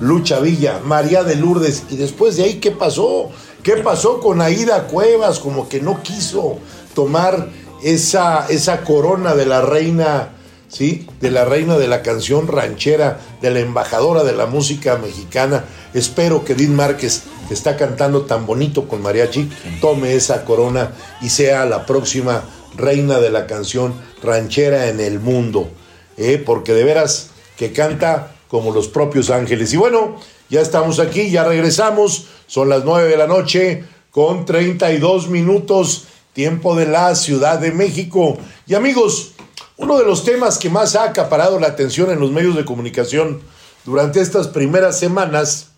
[0.00, 1.82] Lucha Villa, María de Lourdes.
[1.90, 3.28] Y después de ahí, ¿qué pasó?
[3.62, 5.38] ¿Qué pasó con Aida Cuevas?
[5.38, 6.56] Como que no quiso
[6.94, 7.50] tomar
[7.82, 10.30] esa, esa corona de la reina,
[10.68, 11.06] ¿sí?
[11.20, 15.66] De la reina de la canción ranchera, de la embajadora de la música mexicana.
[15.92, 19.50] Espero que Edith Márquez, que está cantando tan bonito con mariachi,
[19.82, 22.44] tome esa corona y sea la próxima
[22.78, 25.68] reina de la canción ranchera en el mundo.
[26.16, 26.42] ¿eh?
[26.42, 29.72] Porque de veras que canta como los propios ángeles.
[29.72, 30.16] Y bueno,
[30.48, 32.26] ya estamos aquí, ya regresamos.
[32.48, 38.36] Son las 9 de la noche con 32 minutos, tiempo de la Ciudad de México.
[38.66, 39.32] Y amigos,
[39.76, 43.40] uno de los temas que más ha acaparado la atención en los medios de comunicación
[43.84, 45.68] durante estas primeras semanas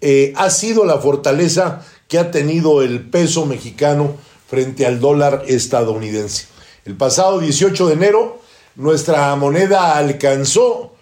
[0.00, 4.16] eh, ha sido la fortaleza que ha tenido el peso mexicano
[4.48, 6.46] frente al dólar estadounidense.
[6.84, 8.40] El pasado 18 de enero,
[8.76, 10.93] nuestra moneda alcanzó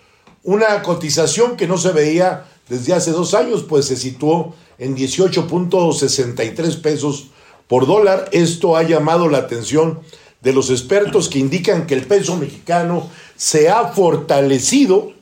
[0.44, 6.80] una cotización que no se veía desde hace dos años, pues se situó en 18.63
[6.80, 7.28] pesos
[7.68, 8.28] por dólar.
[8.32, 10.00] Esto ha llamado la atención
[10.40, 15.12] de los expertos que indican que el peso mexicano se ha fortalecido,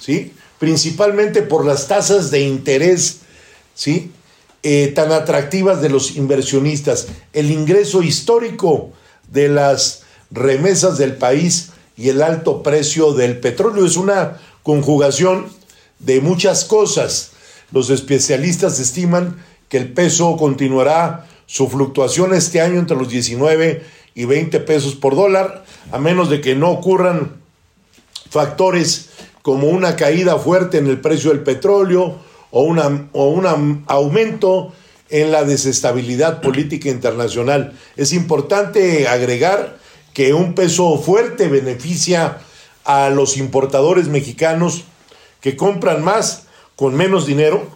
[0.00, 0.32] ¿sí?
[0.58, 3.20] principalmente por las tasas de interés
[3.74, 4.10] ¿sí?
[4.62, 8.92] Eh, tan atractivas de los inversionistas, el ingreso histórico
[9.30, 13.84] de las remesas del país y el alto precio del petróleo.
[13.84, 15.46] Es una conjugación
[16.00, 17.30] de muchas cosas.
[17.70, 19.36] Los especialistas estiman
[19.68, 23.84] que el peso continuará su fluctuación este año entre los 19
[24.16, 27.36] y 20 pesos por dólar, a menos de que no ocurran
[28.30, 29.10] factores
[29.42, 32.18] como una caída fuerte en el precio del petróleo
[32.50, 34.72] o, una, o un aumento
[35.10, 37.74] en la desestabilidad política internacional.
[37.96, 39.78] Es importante agregar
[40.14, 42.38] que un peso fuerte beneficia
[42.84, 44.84] a los importadores mexicanos
[45.40, 46.44] que compran más
[46.76, 47.66] con menos dinero,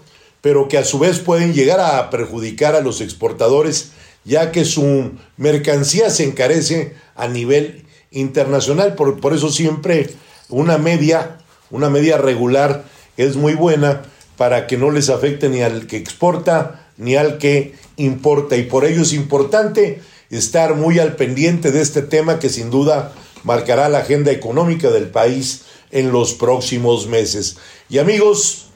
[0.41, 3.93] pero que a su vez pueden llegar a perjudicar a los exportadores,
[4.25, 8.95] ya que su mercancía se encarece a nivel internacional.
[8.95, 10.11] Por, por eso siempre
[10.49, 11.39] una media,
[11.71, 12.85] una media regular
[13.17, 14.03] es muy buena
[14.37, 18.57] para que no les afecte ni al que exporta ni al que importa.
[18.57, 23.13] Y por ello es importante estar muy al pendiente de este tema que sin duda
[23.45, 27.57] marcará la agenda económica del país en los próximos meses.
[27.89, 28.67] Y amigos,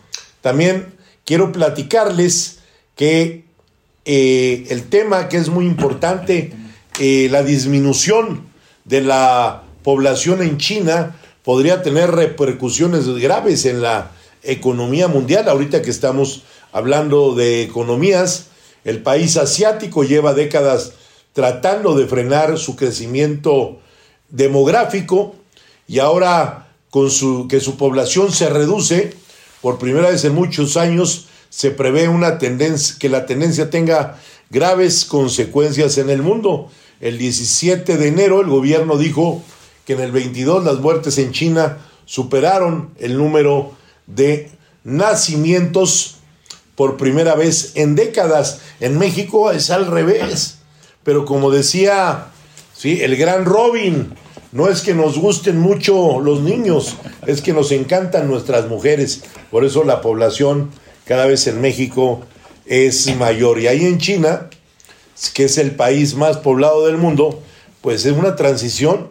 [0.40, 0.94] también
[1.24, 2.58] quiero platicarles
[2.96, 3.44] que
[4.04, 6.52] eh, el tema que es muy importante,
[6.98, 8.46] eh, la disminución
[8.84, 15.48] de la población en China podría tener repercusiones graves en la economía mundial.
[15.48, 18.46] Ahorita que estamos hablando de economías,
[18.84, 20.94] el país asiático lleva décadas
[21.32, 23.80] tratando de frenar su crecimiento
[24.32, 25.36] demográfico
[25.86, 29.14] y ahora con su, que su población se reduce,
[29.60, 34.18] por primera vez en muchos años se prevé una tendencia, que la tendencia tenga
[34.50, 36.70] graves consecuencias en el mundo.
[37.00, 39.42] El 17 de enero el gobierno dijo
[39.84, 43.72] que en el 22 las muertes en China superaron el número
[44.06, 44.50] de
[44.84, 46.16] nacimientos
[46.74, 48.60] por primera vez en décadas.
[48.80, 50.58] En México es al revés.
[51.04, 52.28] Pero como decía
[52.76, 53.00] ¿sí?
[53.02, 54.14] el gran Robin,
[54.52, 59.24] no es que nos gusten mucho los niños, es que nos encantan nuestras mujeres.
[59.50, 60.70] Por eso la población
[61.06, 62.20] cada vez en México
[62.66, 63.58] es mayor.
[63.58, 64.50] Y ahí en China,
[65.32, 67.42] que es el país más poblado del mundo,
[67.80, 69.08] pues es una transición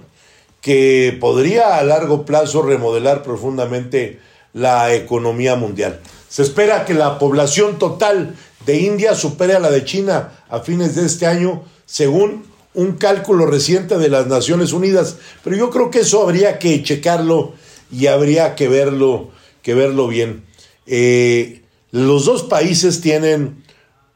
[0.61, 4.19] que podría a largo plazo remodelar profundamente
[4.53, 5.99] la economía mundial.
[6.29, 10.95] Se espera que la población total de India supere a la de China a fines
[10.95, 15.17] de este año, según un cálculo reciente de las Naciones Unidas.
[15.43, 17.53] Pero yo creo que eso habría que checarlo
[17.91, 19.29] y habría que verlo,
[19.61, 20.43] que verlo bien.
[20.85, 23.63] Eh, los dos países tienen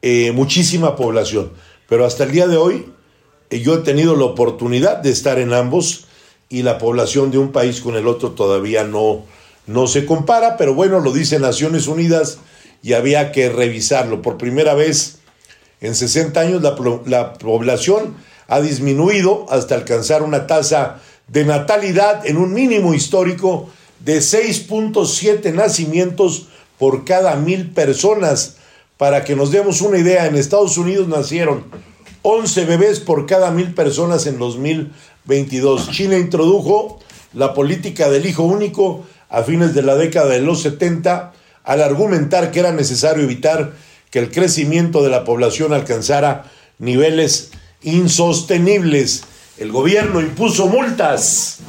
[0.02, 1.52] eh, muchísima población,
[1.90, 2.86] pero hasta el día de hoy
[3.50, 6.06] eh, yo he tenido la oportunidad de estar en ambos
[6.50, 9.26] y la población de un país con el otro todavía no,
[9.68, 12.40] no se compara, pero bueno, lo dice Naciones Unidas
[12.82, 14.22] y había que revisarlo.
[14.22, 15.20] Por primera vez
[15.82, 18.16] en 60 años la, la población
[18.48, 26.48] ha disminuido hasta alcanzar una tasa de natalidad en un mínimo histórico de 6.7 nacimientos
[26.78, 28.58] por cada mil personas.
[28.98, 31.66] Para que nos demos una idea, en Estados Unidos nacieron
[32.22, 35.92] 11 bebés por cada mil personas en 2022.
[35.92, 37.00] China introdujo
[37.34, 42.52] la política del hijo único a fines de la década de los 70 al argumentar
[42.52, 43.74] que era necesario evitar
[44.12, 49.24] que el crecimiento de la población alcanzara niveles insostenibles.
[49.58, 51.60] El gobierno impuso multas,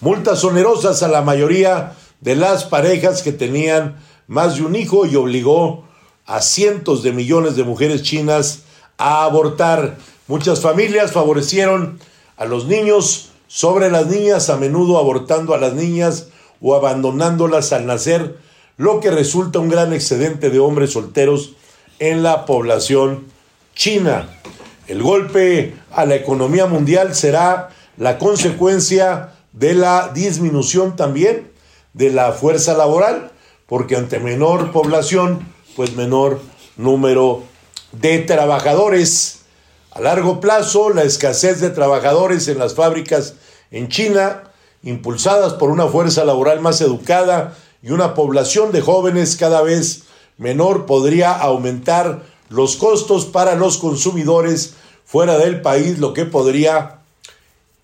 [0.00, 5.16] multas onerosas a la mayoría de las parejas que tenían más de un hijo y
[5.16, 5.84] obligó
[6.26, 8.60] a cientos de millones de mujeres chinas
[8.98, 9.96] a abortar.
[10.26, 11.98] Muchas familias favorecieron
[12.36, 16.28] a los niños sobre las niñas, a menudo abortando a las niñas
[16.60, 18.36] o abandonándolas al nacer,
[18.76, 21.52] lo que resulta un gran excedente de hombres solteros
[21.98, 23.24] en la población
[23.74, 24.28] china.
[24.88, 31.52] El golpe a la economía mundial será la consecuencia de la disminución también
[31.92, 33.30] de la fuerza laboral,
[33.66, 35.46] porque ante menor población,
[35.76, 36.40] pues menor
[36.78, 37.42] número
[37.92, 39.40] de trabajadores.
[39.90, 43.34] A largo plazo, la escasez de trabajadores en las fábricas
[43.70, 44.44] en China
[44.82, 50.04] impulsadas por una fuerza laboral más educada y una población de jóvenes cada vez
[50.38, 54.74] menor, podría aumentar los costos para los consumidores
[55.04, 57.00] fuera del país, lo que podría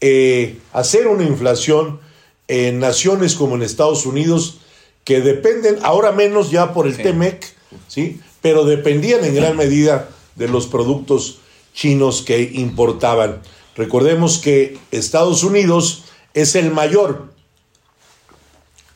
[0.00, 2.00] eh, hacer una inflación
[2.48, 4.58] en naciones como en Estados Unidos,
[5.04, 7.54] que dependen ahora menos ya por el TEMEC,
[7.88, 8.20] ¿sí?
[8.42, 11.38] pero dependían en gran medida de los productos
[11.72, 13.40] chinos que importaban.
[13.76, 16.04] Recordemos que Estados Unidos
[16.34, 17.32] es el mayor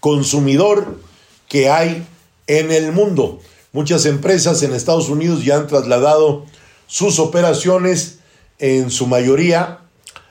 [0.01, 1.01] consumidor
[1.49, 2.07] que hay
[2.47, 3.41] en el mundo.
[3.73, 6.47] Muchas empresas en Estados Unidos ya han trasladado
[6.87, 8.21] sus operaciones
[8.59, 9.81] en su mayoría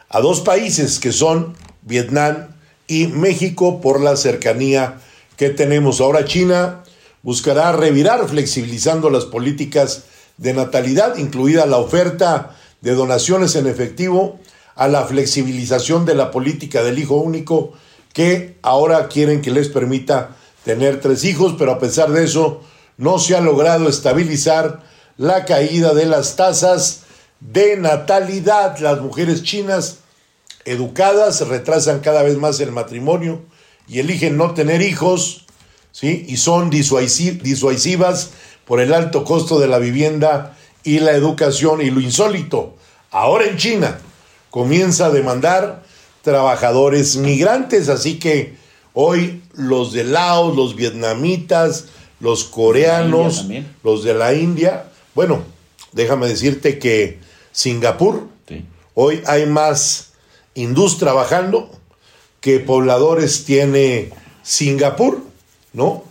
[0.09, 2.47] a dos países que son Vietnam
[2.87, 4.99] y México por la cercanía
[5.35, 6.01] que tenemos.
[6.01, 6.83] Ahora China
[7.21, 10.05] buscará revirar flexibilizando las políticas
[10.37, 14.39] de natalidad, incluida la oferta de donaciones en efectivo
[14.75, 17.73] a la flexibilización de la política del hijo único
[18.13, 20.35] que ahora quieren que les permita
[20.65, 22.61] tener tres hijos, pero a pesar de eso
[22.97, 24.83] no se ha logrado estabilizar
[25.17, 27.01] la caída de las tasas
[27.39, 28.77] de natalidad.
[28.79, 29.99] Las mujeres chinas
[30.65, 33.41] educadas, retrasan cada vez más el matrimonio
[33.87, 35.45] y eligen no tener hijos,
[35.91, 36.25] ¿sí?
[36.27, 38.31] Y son disuasivas
[38.65, 42.75] por el alto costo de la vivienda y la educación y lo insólito.
[43.11, 43.97] Ahora en China
[44.49, 45.83] comienza a demandar
[46.21, 48.57] trabajadores migrantes, así que
[48.93, 51.85] hoy los de Laos, los vietnamitas,
[52.19, 53.45] los coreanos,
[53.83, 55.43] los de la India, bueno,
[55.91, 57.19] déjame decirte que
[57.51, 58.27] Singapur,
[58.93, 60.13] hoy hay más
[60.55, 61.69] industria trabajando
[62.41, 64.09] que pobladores tiene
[64.43, 65.21] Singapur,
[65.73, 66.03] ¿no?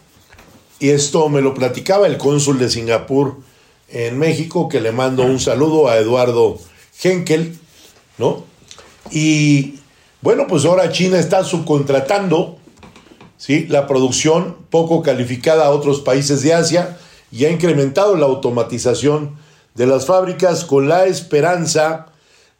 [0.78, 3.38] Y esto me lo platicaba el cónsul de Singapur
[3.88, 6.58] en México, que le mando un saludo a Eduardo
[7.02, 7.58] Henkel,
[8.18, 8.44] ¿no?
[9.10, 9.76] Y
[10.20, 12.55] bueno, pues ahora China está subcontratando
[13.38, 13.66] ¿sí?
[13.68, 16.98] la producción poco calificada a otros países de Asia
[17.30, 19.36] y ha incrementado la automatización
[19.74, 22.06] de las fábricas con la esperanza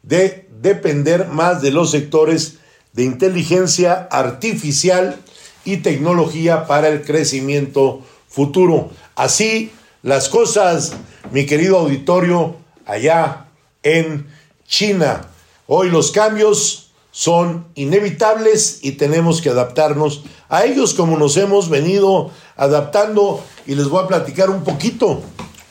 [0.03, 2.57] de depender más de los sectores
[2.93, 5.17] de inteligencia artificial
[5.65, 8.89] y tecnología para el crecimiento futuro.
[9.15, 9.71] Así
[10.03, 10.93] las cosas,
[11.31, 12.55] mi querido auditorio,
[12.85, 13.47] allá
[13.83, 14.27] en
[14.67, 15.27] China.
[15.65, 22.31] Hoy los cambios son inevitables y tenemos que adaptarnos a ellos como nos hemos venido
[22.55, 25.21] adaptando y les voy a platicar un poquito.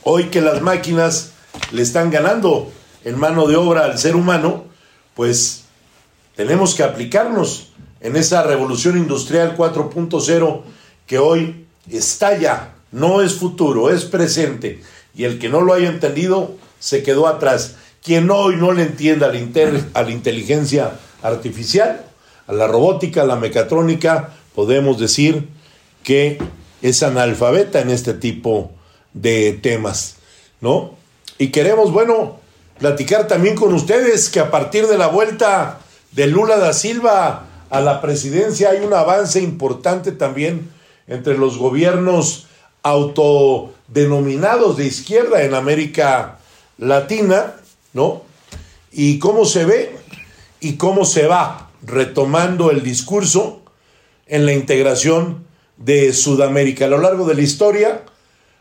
[0.03, 1.33] Hoy que las máquinas
[1.73, 2.71] le están ganando
[3.05, 4.65] en mano de obra al ser humano,
[5.15, 5.65] pues
[6.37, 7.69] tenemos que aplicarnos
[8.01, 10.63] en esa revolución industrial 4.0
[11.07, 14.83] que hoy estalla, no es futuro, es presente.
[15.15, 17.77] Y el que no lo haya entendido se quedó atrás.
[18.03, 19.41] Quien hoy no le entienda a la,
[19.95, 22.05] a la inteligencia artificial,
[22.47, 25.47] a la robótica, a la mecatrónica, podemos decir
[26.03, 26.39] que
[26.81, 28.73] es analfabeta en este tipo
[29.13, 30.17] de temas,
[30.61, 30.97] ¿no?
[31.39, 32.41] Y queremos, bueno,
[32.79, 35.81] platicar también con ustedes que a partir de la vuelta
[36.13, 40.71] de Lula da Silva a la presidencia hay un avance importante también
[41.07, 42.47] entre los gobiernos
[42.83, 46.39] autodenominados de izquierda en América
[46.79, 47.57] Latina,
[47.93, 48.23] ¿no?
[48.91, 49.99] Y cómo se ve
[50.61, 53.61] y cómo se va retomando el discurso
[54.27, 55.47] en la integración
[55.77, 56.87] de Sudamérica.
[56.87, 58.03] A lo largo de la historia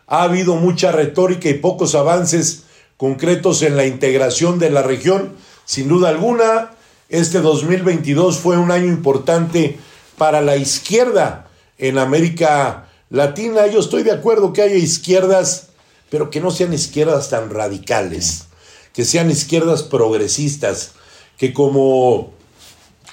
[0.08, 2.64] ha habido mucha retórica y pocos avances
[2.98, 5.34] concretos en la integración de la región.
[5.66, 6.72] Sin duda alguna,
[7.10, 9.78] este 2022 fue un año importante
[10.18, 11.48] para la izquierda
[11.78, 13.68] en América Latina.
[13.68, 15.70] Yo estoy de acuerdo que haya izquierdas,
[16.10, 18.46] pero que no sean izquierdas tan radicales,
[18.94, 20.92] que sean izquierdas progresistas,
[21.38, 22.32] que como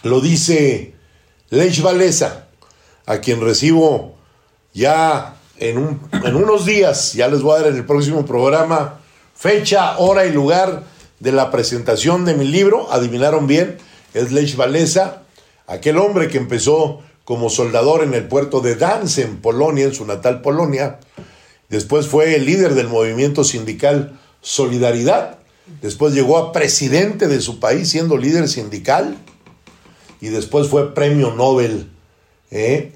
[0.03, 0.92] lo dice
[1.53, 2.47] Lech Valesa,
[3.05, 4.15] a quien recibo
[4.73, 9.01] ya en, en unos días, ya les voy a dar en el próximo programa,
[9.35, 10.85] fecha, hora y lugar
[11.21, 13.77] de la presentación de mi libro, adivinaron bien,
[14.15, 15.25] es Lech Walesa,
[15.67, 20.07] aquel hombre que empezó como soldador en el puerto de Danzig, en Polonia, en su
[20.07, 21.01] natal Polonia,
[21.69, 25.37] después fue el líder del movimiento sindical Solidaridad,
[25.83, 29.19] después llegó a presidente de su país siendo líder sindical
[30.23, 31.91] y después fue premio Nobel.
[32.53, 32.93] ¿eh?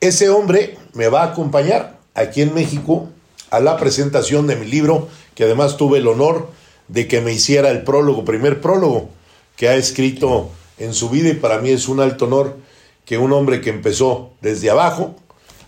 [0.00, 3.08] Ese hombre me va a acompañar aquí en México
[3.50, 6.48] a la presentación de mi libro que además tuve el honor
[6.86, 9.10] de que me hiciera el prólogo, primer prólogo
[9.56, 10.48] que ha escrito
[10.78, 12.56] en su vida y para mí es un alto honor
[13.04, 15.16] que un hombre que empezó desde abajo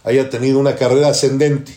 [0.05, 1.73] haya tenido una carrera ascendente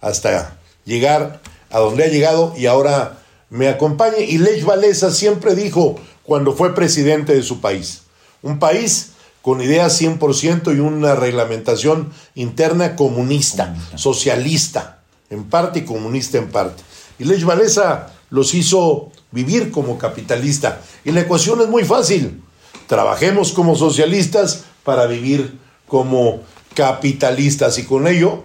[0.00, 3.18] hasta llegar a donde ha llegado y ahora
[3.50, 4.24] me acompañe.
[4.24, 5.94] Y Lech Walesa siempre dijo
[6.24, 8.03] cuando fue presidente de su país,
[8.44, 9.10] un país
[9.42, 16.82] con ideas 100% y una reglamentación interna comunista, socialista, en parte y comunista en parte.
[17.18, 20.80] Y Lech Valesa los hizo vivir como capitalista.
[21.04, 22.42] Y la ecuación es muy fácil.
[22.86, 26.40] Trabajemos como socialistas para vivir como
[26.74, 28.44] capitalistas y con ello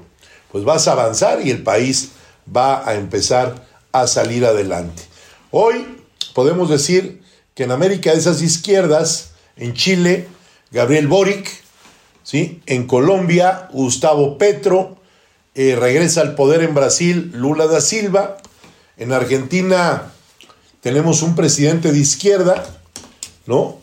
[0.52, 2.12] pues vas a avanzar y el país
[2.56, 5.04] va a empezar a salir adelante.
[5.52, 5.98] Hoy
[6.34, 7.22] podemos decir
[7.54, 9.29] que en América esas izquierdas,
[9.60, 10.28] en Chile,
[10.72, 11.48] Gabriel Boric,
[12.24, 12.62] ¿sí?
[12.66, 14.98] en Colombia, Gustavo Petro,
[15.54, 18.38] eh, regresa al poder en Brasil, Lula da Silva,
[18.98, 20.12] en Argentina
[20.82, 22.66] tenemos un presidente de izquierda,
[23.46, 23.78] ¿no?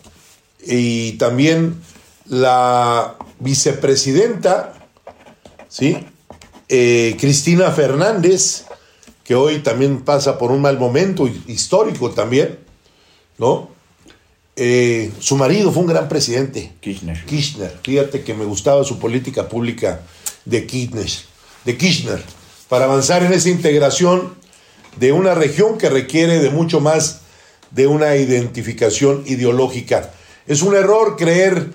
[0.64, 1.80] Y también
[2.26, 4.72] la vicepresidenta,
[5.68, 5.98] ¿sí?
[6.68, 8.64] Eh, Cristina Fernández,
[9.24, 12.58] que hoy también pasa por un mal momento histórico también,
[13.38, 13.75] ¿no?
[14.58, 16.72] Eh, su marido fue un gran presidente.
[16.80, 17.24] Kirchner.
[17.26, 17.78] Kirchner.
[17.82, 20.00] Fíjate que me gustaba su política pública
[20.46, 21.10] de Kirchner.
[21.66, 22.22] De Kirchner.
[22.68, 24.34] Para avanzar en esa integración
[24.98, 27.20] de una región que requiere de mucho más
[27.70, 30.10] de una identificación ideológica.
[30.46, 31.70] Es un error creer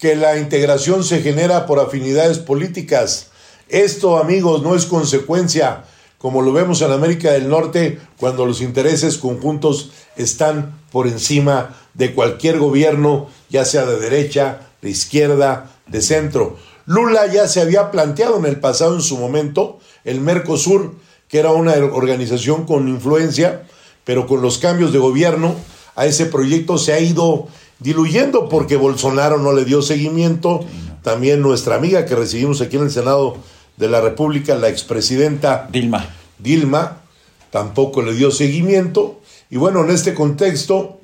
[0.00, 3.28] que la integración se genera por afinidades políticas.
[3.68, 5.84] Esto, amigos, no es consecuencia,
[6.24, 12.14] como lo vemos en América del Norte, cuando los intereses conjuntos están por encima de
[12.14, 16.56] cualquier gobierno, ya sea de derecha, de izquierda, de centro.
[16.86, 20.94] Lula ya se había planteado en el pasado, en su momento, el Mercosur,
[21.28, 23.66] que era una organización con influencia,
[24.04, 25.54] pero con los cambios de gobierno,
[25.94, 27.48] a ese proyecto se ha ido
[27.80, 30.64] diluyendo porque Bolsonaro no le dio seguimiento.
[31.02, 33.36] También nuestra amiga que recibimos aquí en el Senado
[33.76, 36.14] de la República, la expresidenta Dilma.
[36.38, 37.02] Dilma,
[37.50, 39.20] tampoco le dio seguimiento.
[39.50, 41.00] Y bueno, en este contexto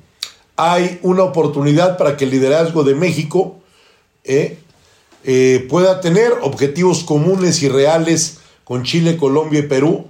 [0.55, 3.57] hay una oportunidad para que el liderazgo de México
[4.23, 4.57] eh,
[5.23, 10.07] eh, pueda tener objetivos comunes y reales con Chile, Colombia y Perú,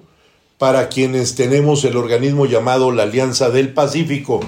[0.58, 4.42] para quienes tenemos el organismo llamado la Alianza del Pacífico.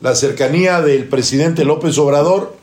[0.00, 2.56] La cercanía del presidente López Obrador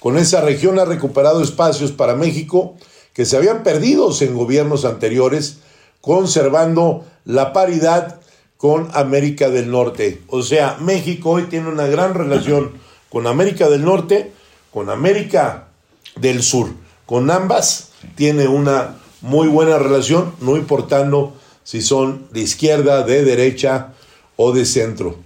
[0.00, 2.76] con esa región ha recuperado espacios para México
[3.14, 5.58] que se habían perdido en gobiernos anteriores,
[6.00, 8.20] conservando la paridad
[8.58, 10.20] con América del Norte.
[10.28, 12.72] O sea, México hoy tiene una gran relación
[13.08, 14.32] con América del Norte,
[14.72, 15.68] con América
[16.16, 16.70] del Sur.
[17.06, 23.94] Con ambas tiene una muy buena relación, no importando si son de izquierda, de derecha
[24.36, 25.16] o de centro.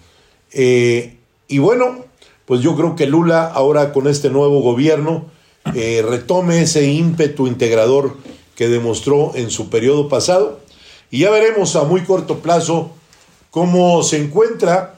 [0.53, 1.17] Eh,
[1.49, 2.05] y bueno,
[2.45, 5.27] pues yo creo que Lula ahora con este nuevo gobierno
[5.75, 8.17] eh, retome ese ímpetu integrador
[8.57, 10.61] que demostró en su periodo pasado
[11.11, 12.93] y ya veremos a muy corto plazo
[13.51, 14.97] cómo se encuentra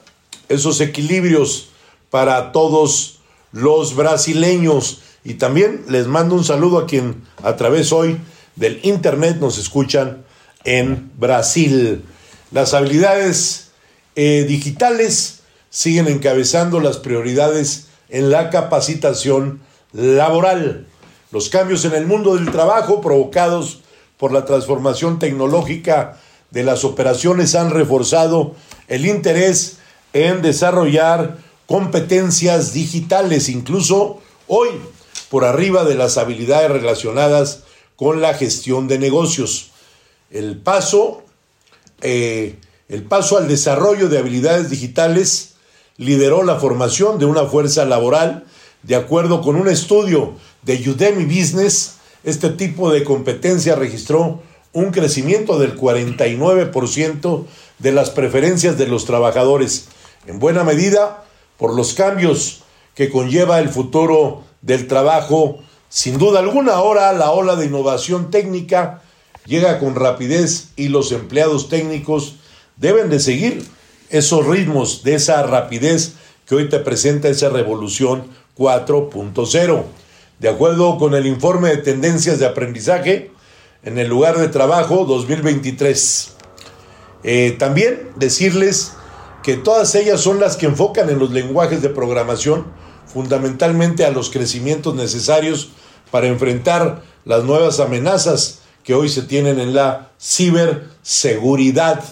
[0.48, 1.68] esos equilibrios
[2.10, 3.20] para todos
[3.52, 8.18] los brasileños y también les mando un saludo a quien a través hoy
[8.56, 10.24] del internet nos escuchan
[10.64, 12.04] en Brasil.
[12.50, 13.70] Las habilidades
[14.16, 15.40] eh, digitales
[15.70, 19.60] siguen encabezando las prioridades en la capacitación
[19.92, 20.86] laboral.
[21.32, 23.80] Los cambios en el mundo del trabajo provocados
[24.16, 26.18] por la transformación tecnológica
[26.50, 28.54] de las operaciones han reforzado
[28.88, 29.78] el interés
[30.12, 34.68] en desarrollar competencias digitales, incluso hoy
[35.28, 37.62] por arriba de las habilidades relacionadas
[37.94, 39.70] con la gestión de negocios.
[40.30, 41.22] El paso,
[42.02, 42.56] eh,
[42.88, 45.54] el paso al desarrollo de habilidades digitales
[45.96, 48.44] lideró la formación de una fuerza laboral
[48.82, 51.96] de acuerdo con un estudio de Udemy Business.
[52.24, 57.44] Este tipo de competencia registró un crecimiento del 49%
[57.78, 59.88] de las preferencias de los trabajadores,
[60.26, 61.24] en buena medida
[61.56, 62.62] por los cambios
[62.94, 65.58] que conlleva el futuro del trabajo.
[65.88, 69.02] Sin duda alguna, ahora la ola de innovación técnica
[69.46, 72.36] llega con rapidez y los empleados técnicos
[72.76, 73.66] deben de seguir
[74.10, 76.14] esos ritmos de esa rapidez
[76.46, 78.24] que hoy te presenta esa revolución
[78.56, 79.84] 4.0.
[80.38, 83.30] De acuerdo con el informe de tendencias de aprendizaje
[83.82, 86.34] en el lugar de trabajo 2023.
[87.22, 88.92] Eh, también decirles
[89.42, 92.66] que todas ellas son las que enfocan en los lenguajes de programación
[93.12, 95.70] fundamentalmente a los crecimientos necesarios
[96.10, 102.02] para enfrentar las nuevas amenazas que hoy se tienen en la ciberseguridad.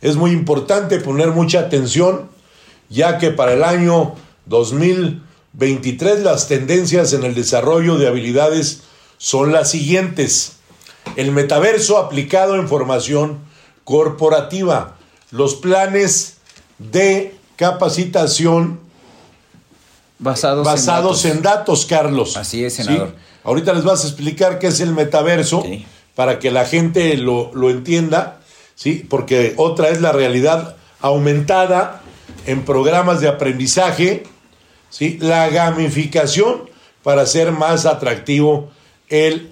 [0.00, 2.30] Es muy importante poner mucha atención
[2.88, 4.14] ya que para el año
[5.52, 8.82] 2023 las tendencias en el desarrollo de habilidades
[9.18, 10.56] son las siguientes.
[11.16, 13.38] El metaverso aplicado en formación
[13.84, 14.96] corporativa,
[15.30, 16.36] los planes
[16.78, 18.80] de capacitación
[20.18, 21.84] Basados, en, datos.
[21.84, 22.36] Carlos.
[22.36, 23.14] Así es, senador.
[23.42, 25.64] Ahorita les vas a explicar qué es el metaverso
[26.14, 28.38] para que la gente lo, lo, entienda,
[28.76, 29.04] ¿sí?
[29.08, 32.02] Porque otra es la realidad aumentada
[32.46, 34.22] en programas de aprendizaje,
[35.00, 36.70] La gamificación
[37.02, 38.70] para hacer más atractivo
[39.08, 39.48] el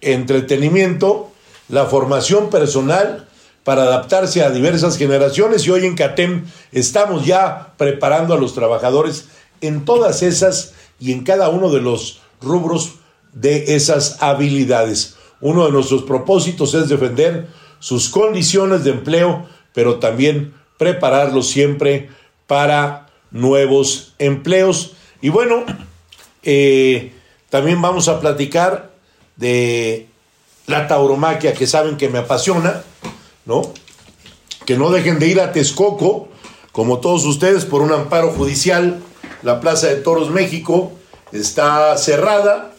[0.00, 1.30] entretenimiento,
[1.68, 3.28] la formación personal
[3.62, 9.26] para adaptarse a diversas generaciones y hoy en CATEM estamos ya preparando a los trabajadores
[9.60, 12.96] en todas esas y en cada uno de los rubros
[13.32, 15.16] de esas habilidades.
[15.40, 17.48] Uno de nuestros propósitos es defender
[17.78, 22.10] sus condiciones de empleo, pero también prepararlos siempre
[22.46, 23.03] para
[23.34, 24.92] nuevos empleos.
[25.20, 25.64] Y bueno,
[26.44, 27.12] eh,
[27.50, 28.92] también vamos a platicar
[29.36, 30.06] de
[30.66, 32.82] la tauromaquia que saben que me apasiona,
[33.44, 33.74] ¿no?
[34.64, 36.28] Que no dejen de ir a Texcoco,
[36.72, 39.02] como todos ustedes, por un amparo judicial
[39.42, 40.92] la Plaza de Toros México
[41.32, 42.72] está cerrada,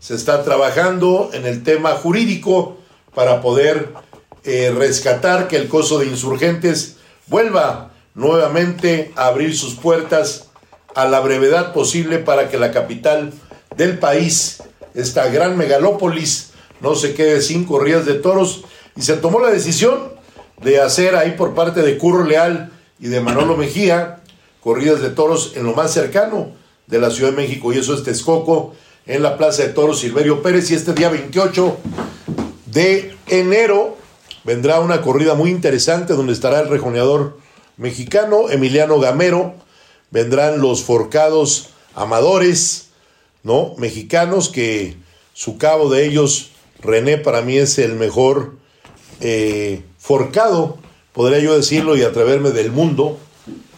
[0.00, 2.76] se está trabajando en el tema jurídico
[3.14, 3.88] para poder
[4.44, 6.96] eh, rescatar que el coso de insurgentes
[7.26, 10.48] vuelva nuevamente abrir sus puertas
[10.94, 13.32] a la brevedad posible para que la capital
[13.76, 14.62] del país,
[14.94, 18.64] esta gran megalópolis, no se quede sin corridas de toros.
[18.96, 20.12] Y se tomó la decisión
[20.62, 24.20] de hacer ahí por parte de Curro Leal y de Manolo Mejía
[24.64, 26.52] corridas de toros en lo más cercano
[26.86, 28.74] de la Ciudad de México, y eso es Texcoco,
[29.06, 30.70] en la Plaza de Toros Silverio Pérez.
[30.70, 31.76] Y este día 28
[32.66, 33.98] de enero
[34.44, 37.38] vendrá una corrida muy interesante donde estará el rejoneador
[37.76, 39.54] mexicano Emiliano Gamero,
[40.10, 42.90] vendrán los forcados amadores,
[43.42, 43.74] ¿no?
[43.78, 44.96] Mexicanos que
[45.32, 46.50] su cabo de ellos,
[46.80, 48.54] René, para mí es el mejor
[49.20, 50.78] eh, forcado,
[51.12, 53.18] podría yo decirlo y atreverme del mundo.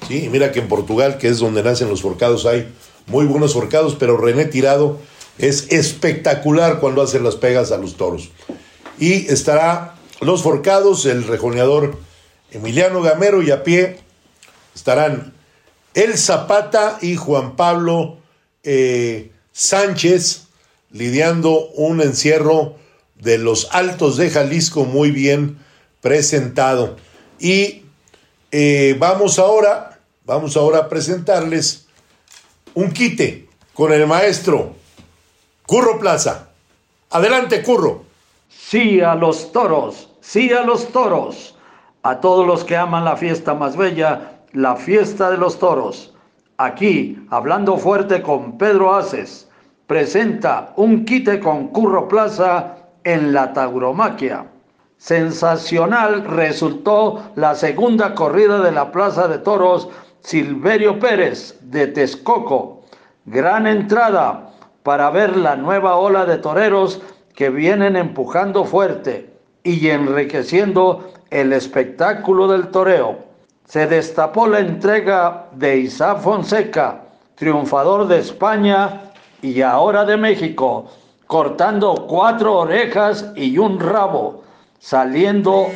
[0.08, 2.68] Sí, mira que en Portugal, que es donde nacen los forcados, hay
[3.06, 4.98] muy buenos forcados, pero René Tirado
[5.38, 8.30] es espectacular cuando hace las pegas a los toros.
[8.98, 11.98] Y estará los forcados, el rejoneador
[12.56, 13.98] Emiliano Gamero y a pie
[14.74, 15.34] estarán
[15.92, 18.16] El Zapata y Juan Pablo
[18.62, 20.46] eh, Sánchez
[20.90, 22.76] lidiando un encierro
[23.16, 25.58] de los Altos de Jalisco muy bien
[26.00, 26.96] presentado.
[27.38, 27.82] Y
[28.52, 31.84] eh, vamos ahora, vamos ahora a presentarles
[32.72, 34.74] un quite con el maestro
[35.66, 36.48] Curro Plaza.
[37.10, 38.06] Adelante, Curro.
[38.48, 41.55] Sí a los toros, sí a los toros.
[42.06, 46.14] A todos los que aman la fiesta más bella, la fiesta de los toros.
[46.56, 49.50] Aquí, hablando fuerte con Pedro Aces,
[49.88, 54.46] presenta un quite con Curro Plaza en la tauromaquia.
[54.98, 59.88] Sensacional resultó la segunda corrida de la Plaza de Toros
[60.20, 62.82] Silverio Pérez de Texcoco.
[63.24, 64.52] Gran entrada
[64.84, 67.02] para ver la nueva ola de toreros
[67.34, 69.34] que vienen empujando fuerte
[69.64, 73.18] y enriqueciendo el espectáculo del toreo.
[73.64, 77.02] Se destapó la entrega de Isa Fonseca,
[77.34, 79.12] triunfador de España
[79.42, 80.86] y ahora de México,
[81.26, 84.42] cortando cuatro orejas y un rabo,
[84.78, 85.66] saliendo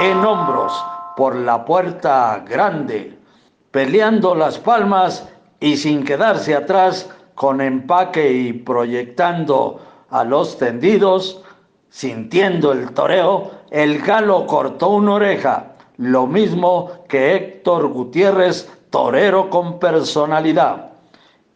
[0.00, 0.72] en hombros
[1.16, 3.18] por la puerta grande,
[3.70, 5.28] peleando las palmas
[5.60, 9.80] y sin quedarse atrás con empaque y proyectando
[10.10, 11.42] a los tendidos,
[11.90, 19.78] sintiendo el toreo, el galo cortó una oreja, lo mismo que Héctor Gutiérrez, torero con
[19.78, 20.90] personalidad.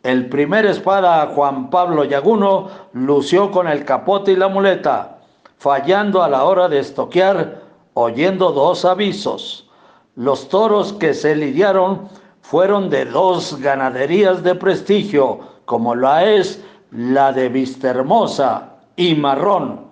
[0.02, 5.18] El primer espada Juan Pablo Yaguno lució con el capote y la muleta,
[5.58, 7.62] fallando a la hora de estoquear,
[7.94, 9.68] oyendo dos avisos.
[10.16, 12.08] Los toros que se lidiaron
[12.40, 19.89] fueron de dos ganaderías de prestigio, como la es la de Vistahermosa y Marrón,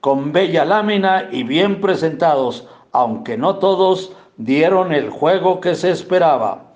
[0.00, 6.70] con bella lámina y bien presentados, aunque no todos dieron el juego que se esperaba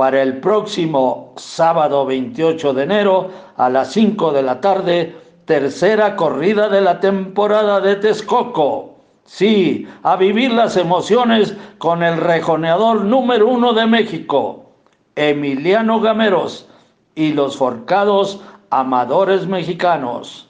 [0.00, 5.14] para el próximo sábado 28 de enero a las 5 de la tarde,
[5.44, 8.94] tercera corrida de la temporada de Texcoco.
[9.24, 14.70] Sí, a vivir las emociones con el rejoneador número uno de México,
[15.16, 16.66] Emiliano Gameros,
[17.14, 18.40] y los forcados
[18.70, 20.49] amadores mexicanos.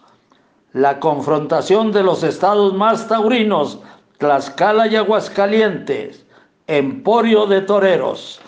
[0.73, 3.79] La confrontación de los estados más taurinos,
[4.19, 6.25] Tlaxcala y Aguascalientes,
[6.67, 8.41] Emporio de Toreros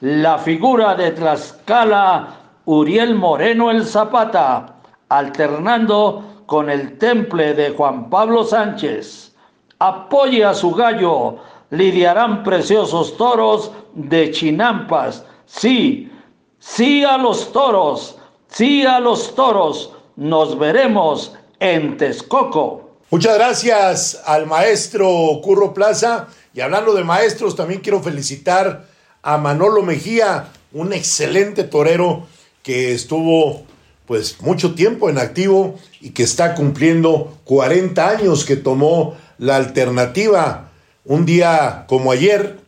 [0.00, 2.28] la figura de Tlaxcala
[2.66, 4.76] Uriel Moreno el Zapata,
[5.08, 9.34] alternando con el temple de Juan Pablo Sánchez.
[9.80, 11.36] Apoye a su gallo,
[11.70, 15.24] lidiarán preciosos toros de chinampas.
[15.46, 16.12] Sí,
[16.58, 19.92] sí a los toros, sí a los toros.
[20.16, 22.90] Nos veremos en Texcoco.
[23.10, 26.28] Muchas gracias al maestro Curro Plaza.
[26.54, 28.86] Y hablando de maestros, también quiero felicitar
[29.22, 32.26] a Manolo Mejía, un excelente torero
[32.62, 33.62] que estuvo
[34.06, 40.70] pues mucho tiempo en activo y que está cumpliendo 40 años que tomó la alternativa.
[41.04, 42.58] Un día como ayer,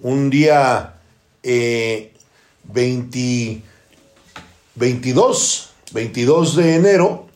[0.00, 0.94] un día
[1.42, 3.62] 22,
[5.84, 7.27] eh, 22 de enero,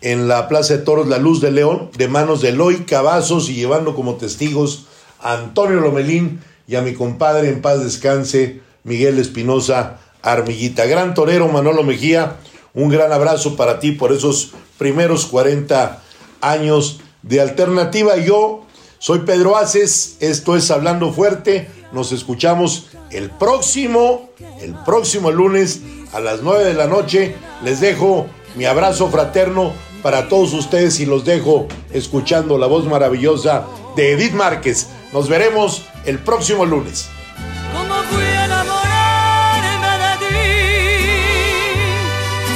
[0.00, 3.54] en la Plaza de Toros La Luz de León, de manos de Eloy Cavazos y
[3.54, 4.86] llevando como testigos
[5.20, 10.86] a Antonio Lomelín y a mi compadre en paz descanse, Miguel Espinosa Armillita.
[10.86, 12.36] Gran torero Manolo Mejía,
[12.74, 16.02] un gran abrazo para ti por esos primeros 40
[16.40, 18.16] años de alternativa.
[18.16, 18.66] Yo
[18.98, 24.30] soy Pedro Aces, esto es Hablando Fuerte, nos escuchamos el próximo,
[24.60, 25.80] el próximo lunes
[26.12, 27.34] a las 9 de la noche.
[27.64, 28.26] Les dejo
[28.56, 29.72] mi abrazo fraterno
[30.02, 33.64] para todos ustedes y los dejo escuchando la voz maravillosa
[33.96, 34.88] de Edith Márquez.
[35.12, 37.08] Nos veremos el próximo lunes.
[37.72, 40.34] ¿Cómo fui a enamorarme de ti?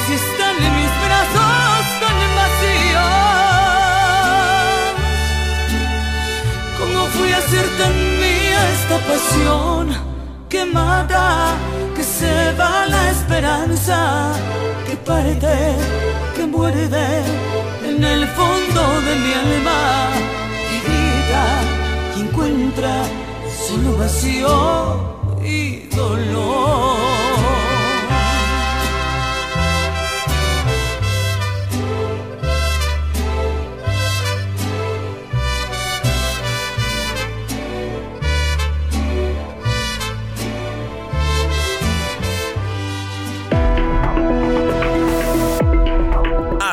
[0.07, 3.13] Si están en mis brazos tan vacíos.
[6.79, 9.83] ¿Cómo fui a hacer tan mía esta pasión
[10.49, 11.55] que mata,
[11.95, 14.33] que se va la esperanza,
[14.87, 16.22] que parte?
[16.35, 17.23] Que muerde
[17.85, 20.09] en el fondo de mi alma
[20.73, 21.45] y grita
[22.15, 23.03] y encuentra
[23.67, 27.12] solo vacío y dolor.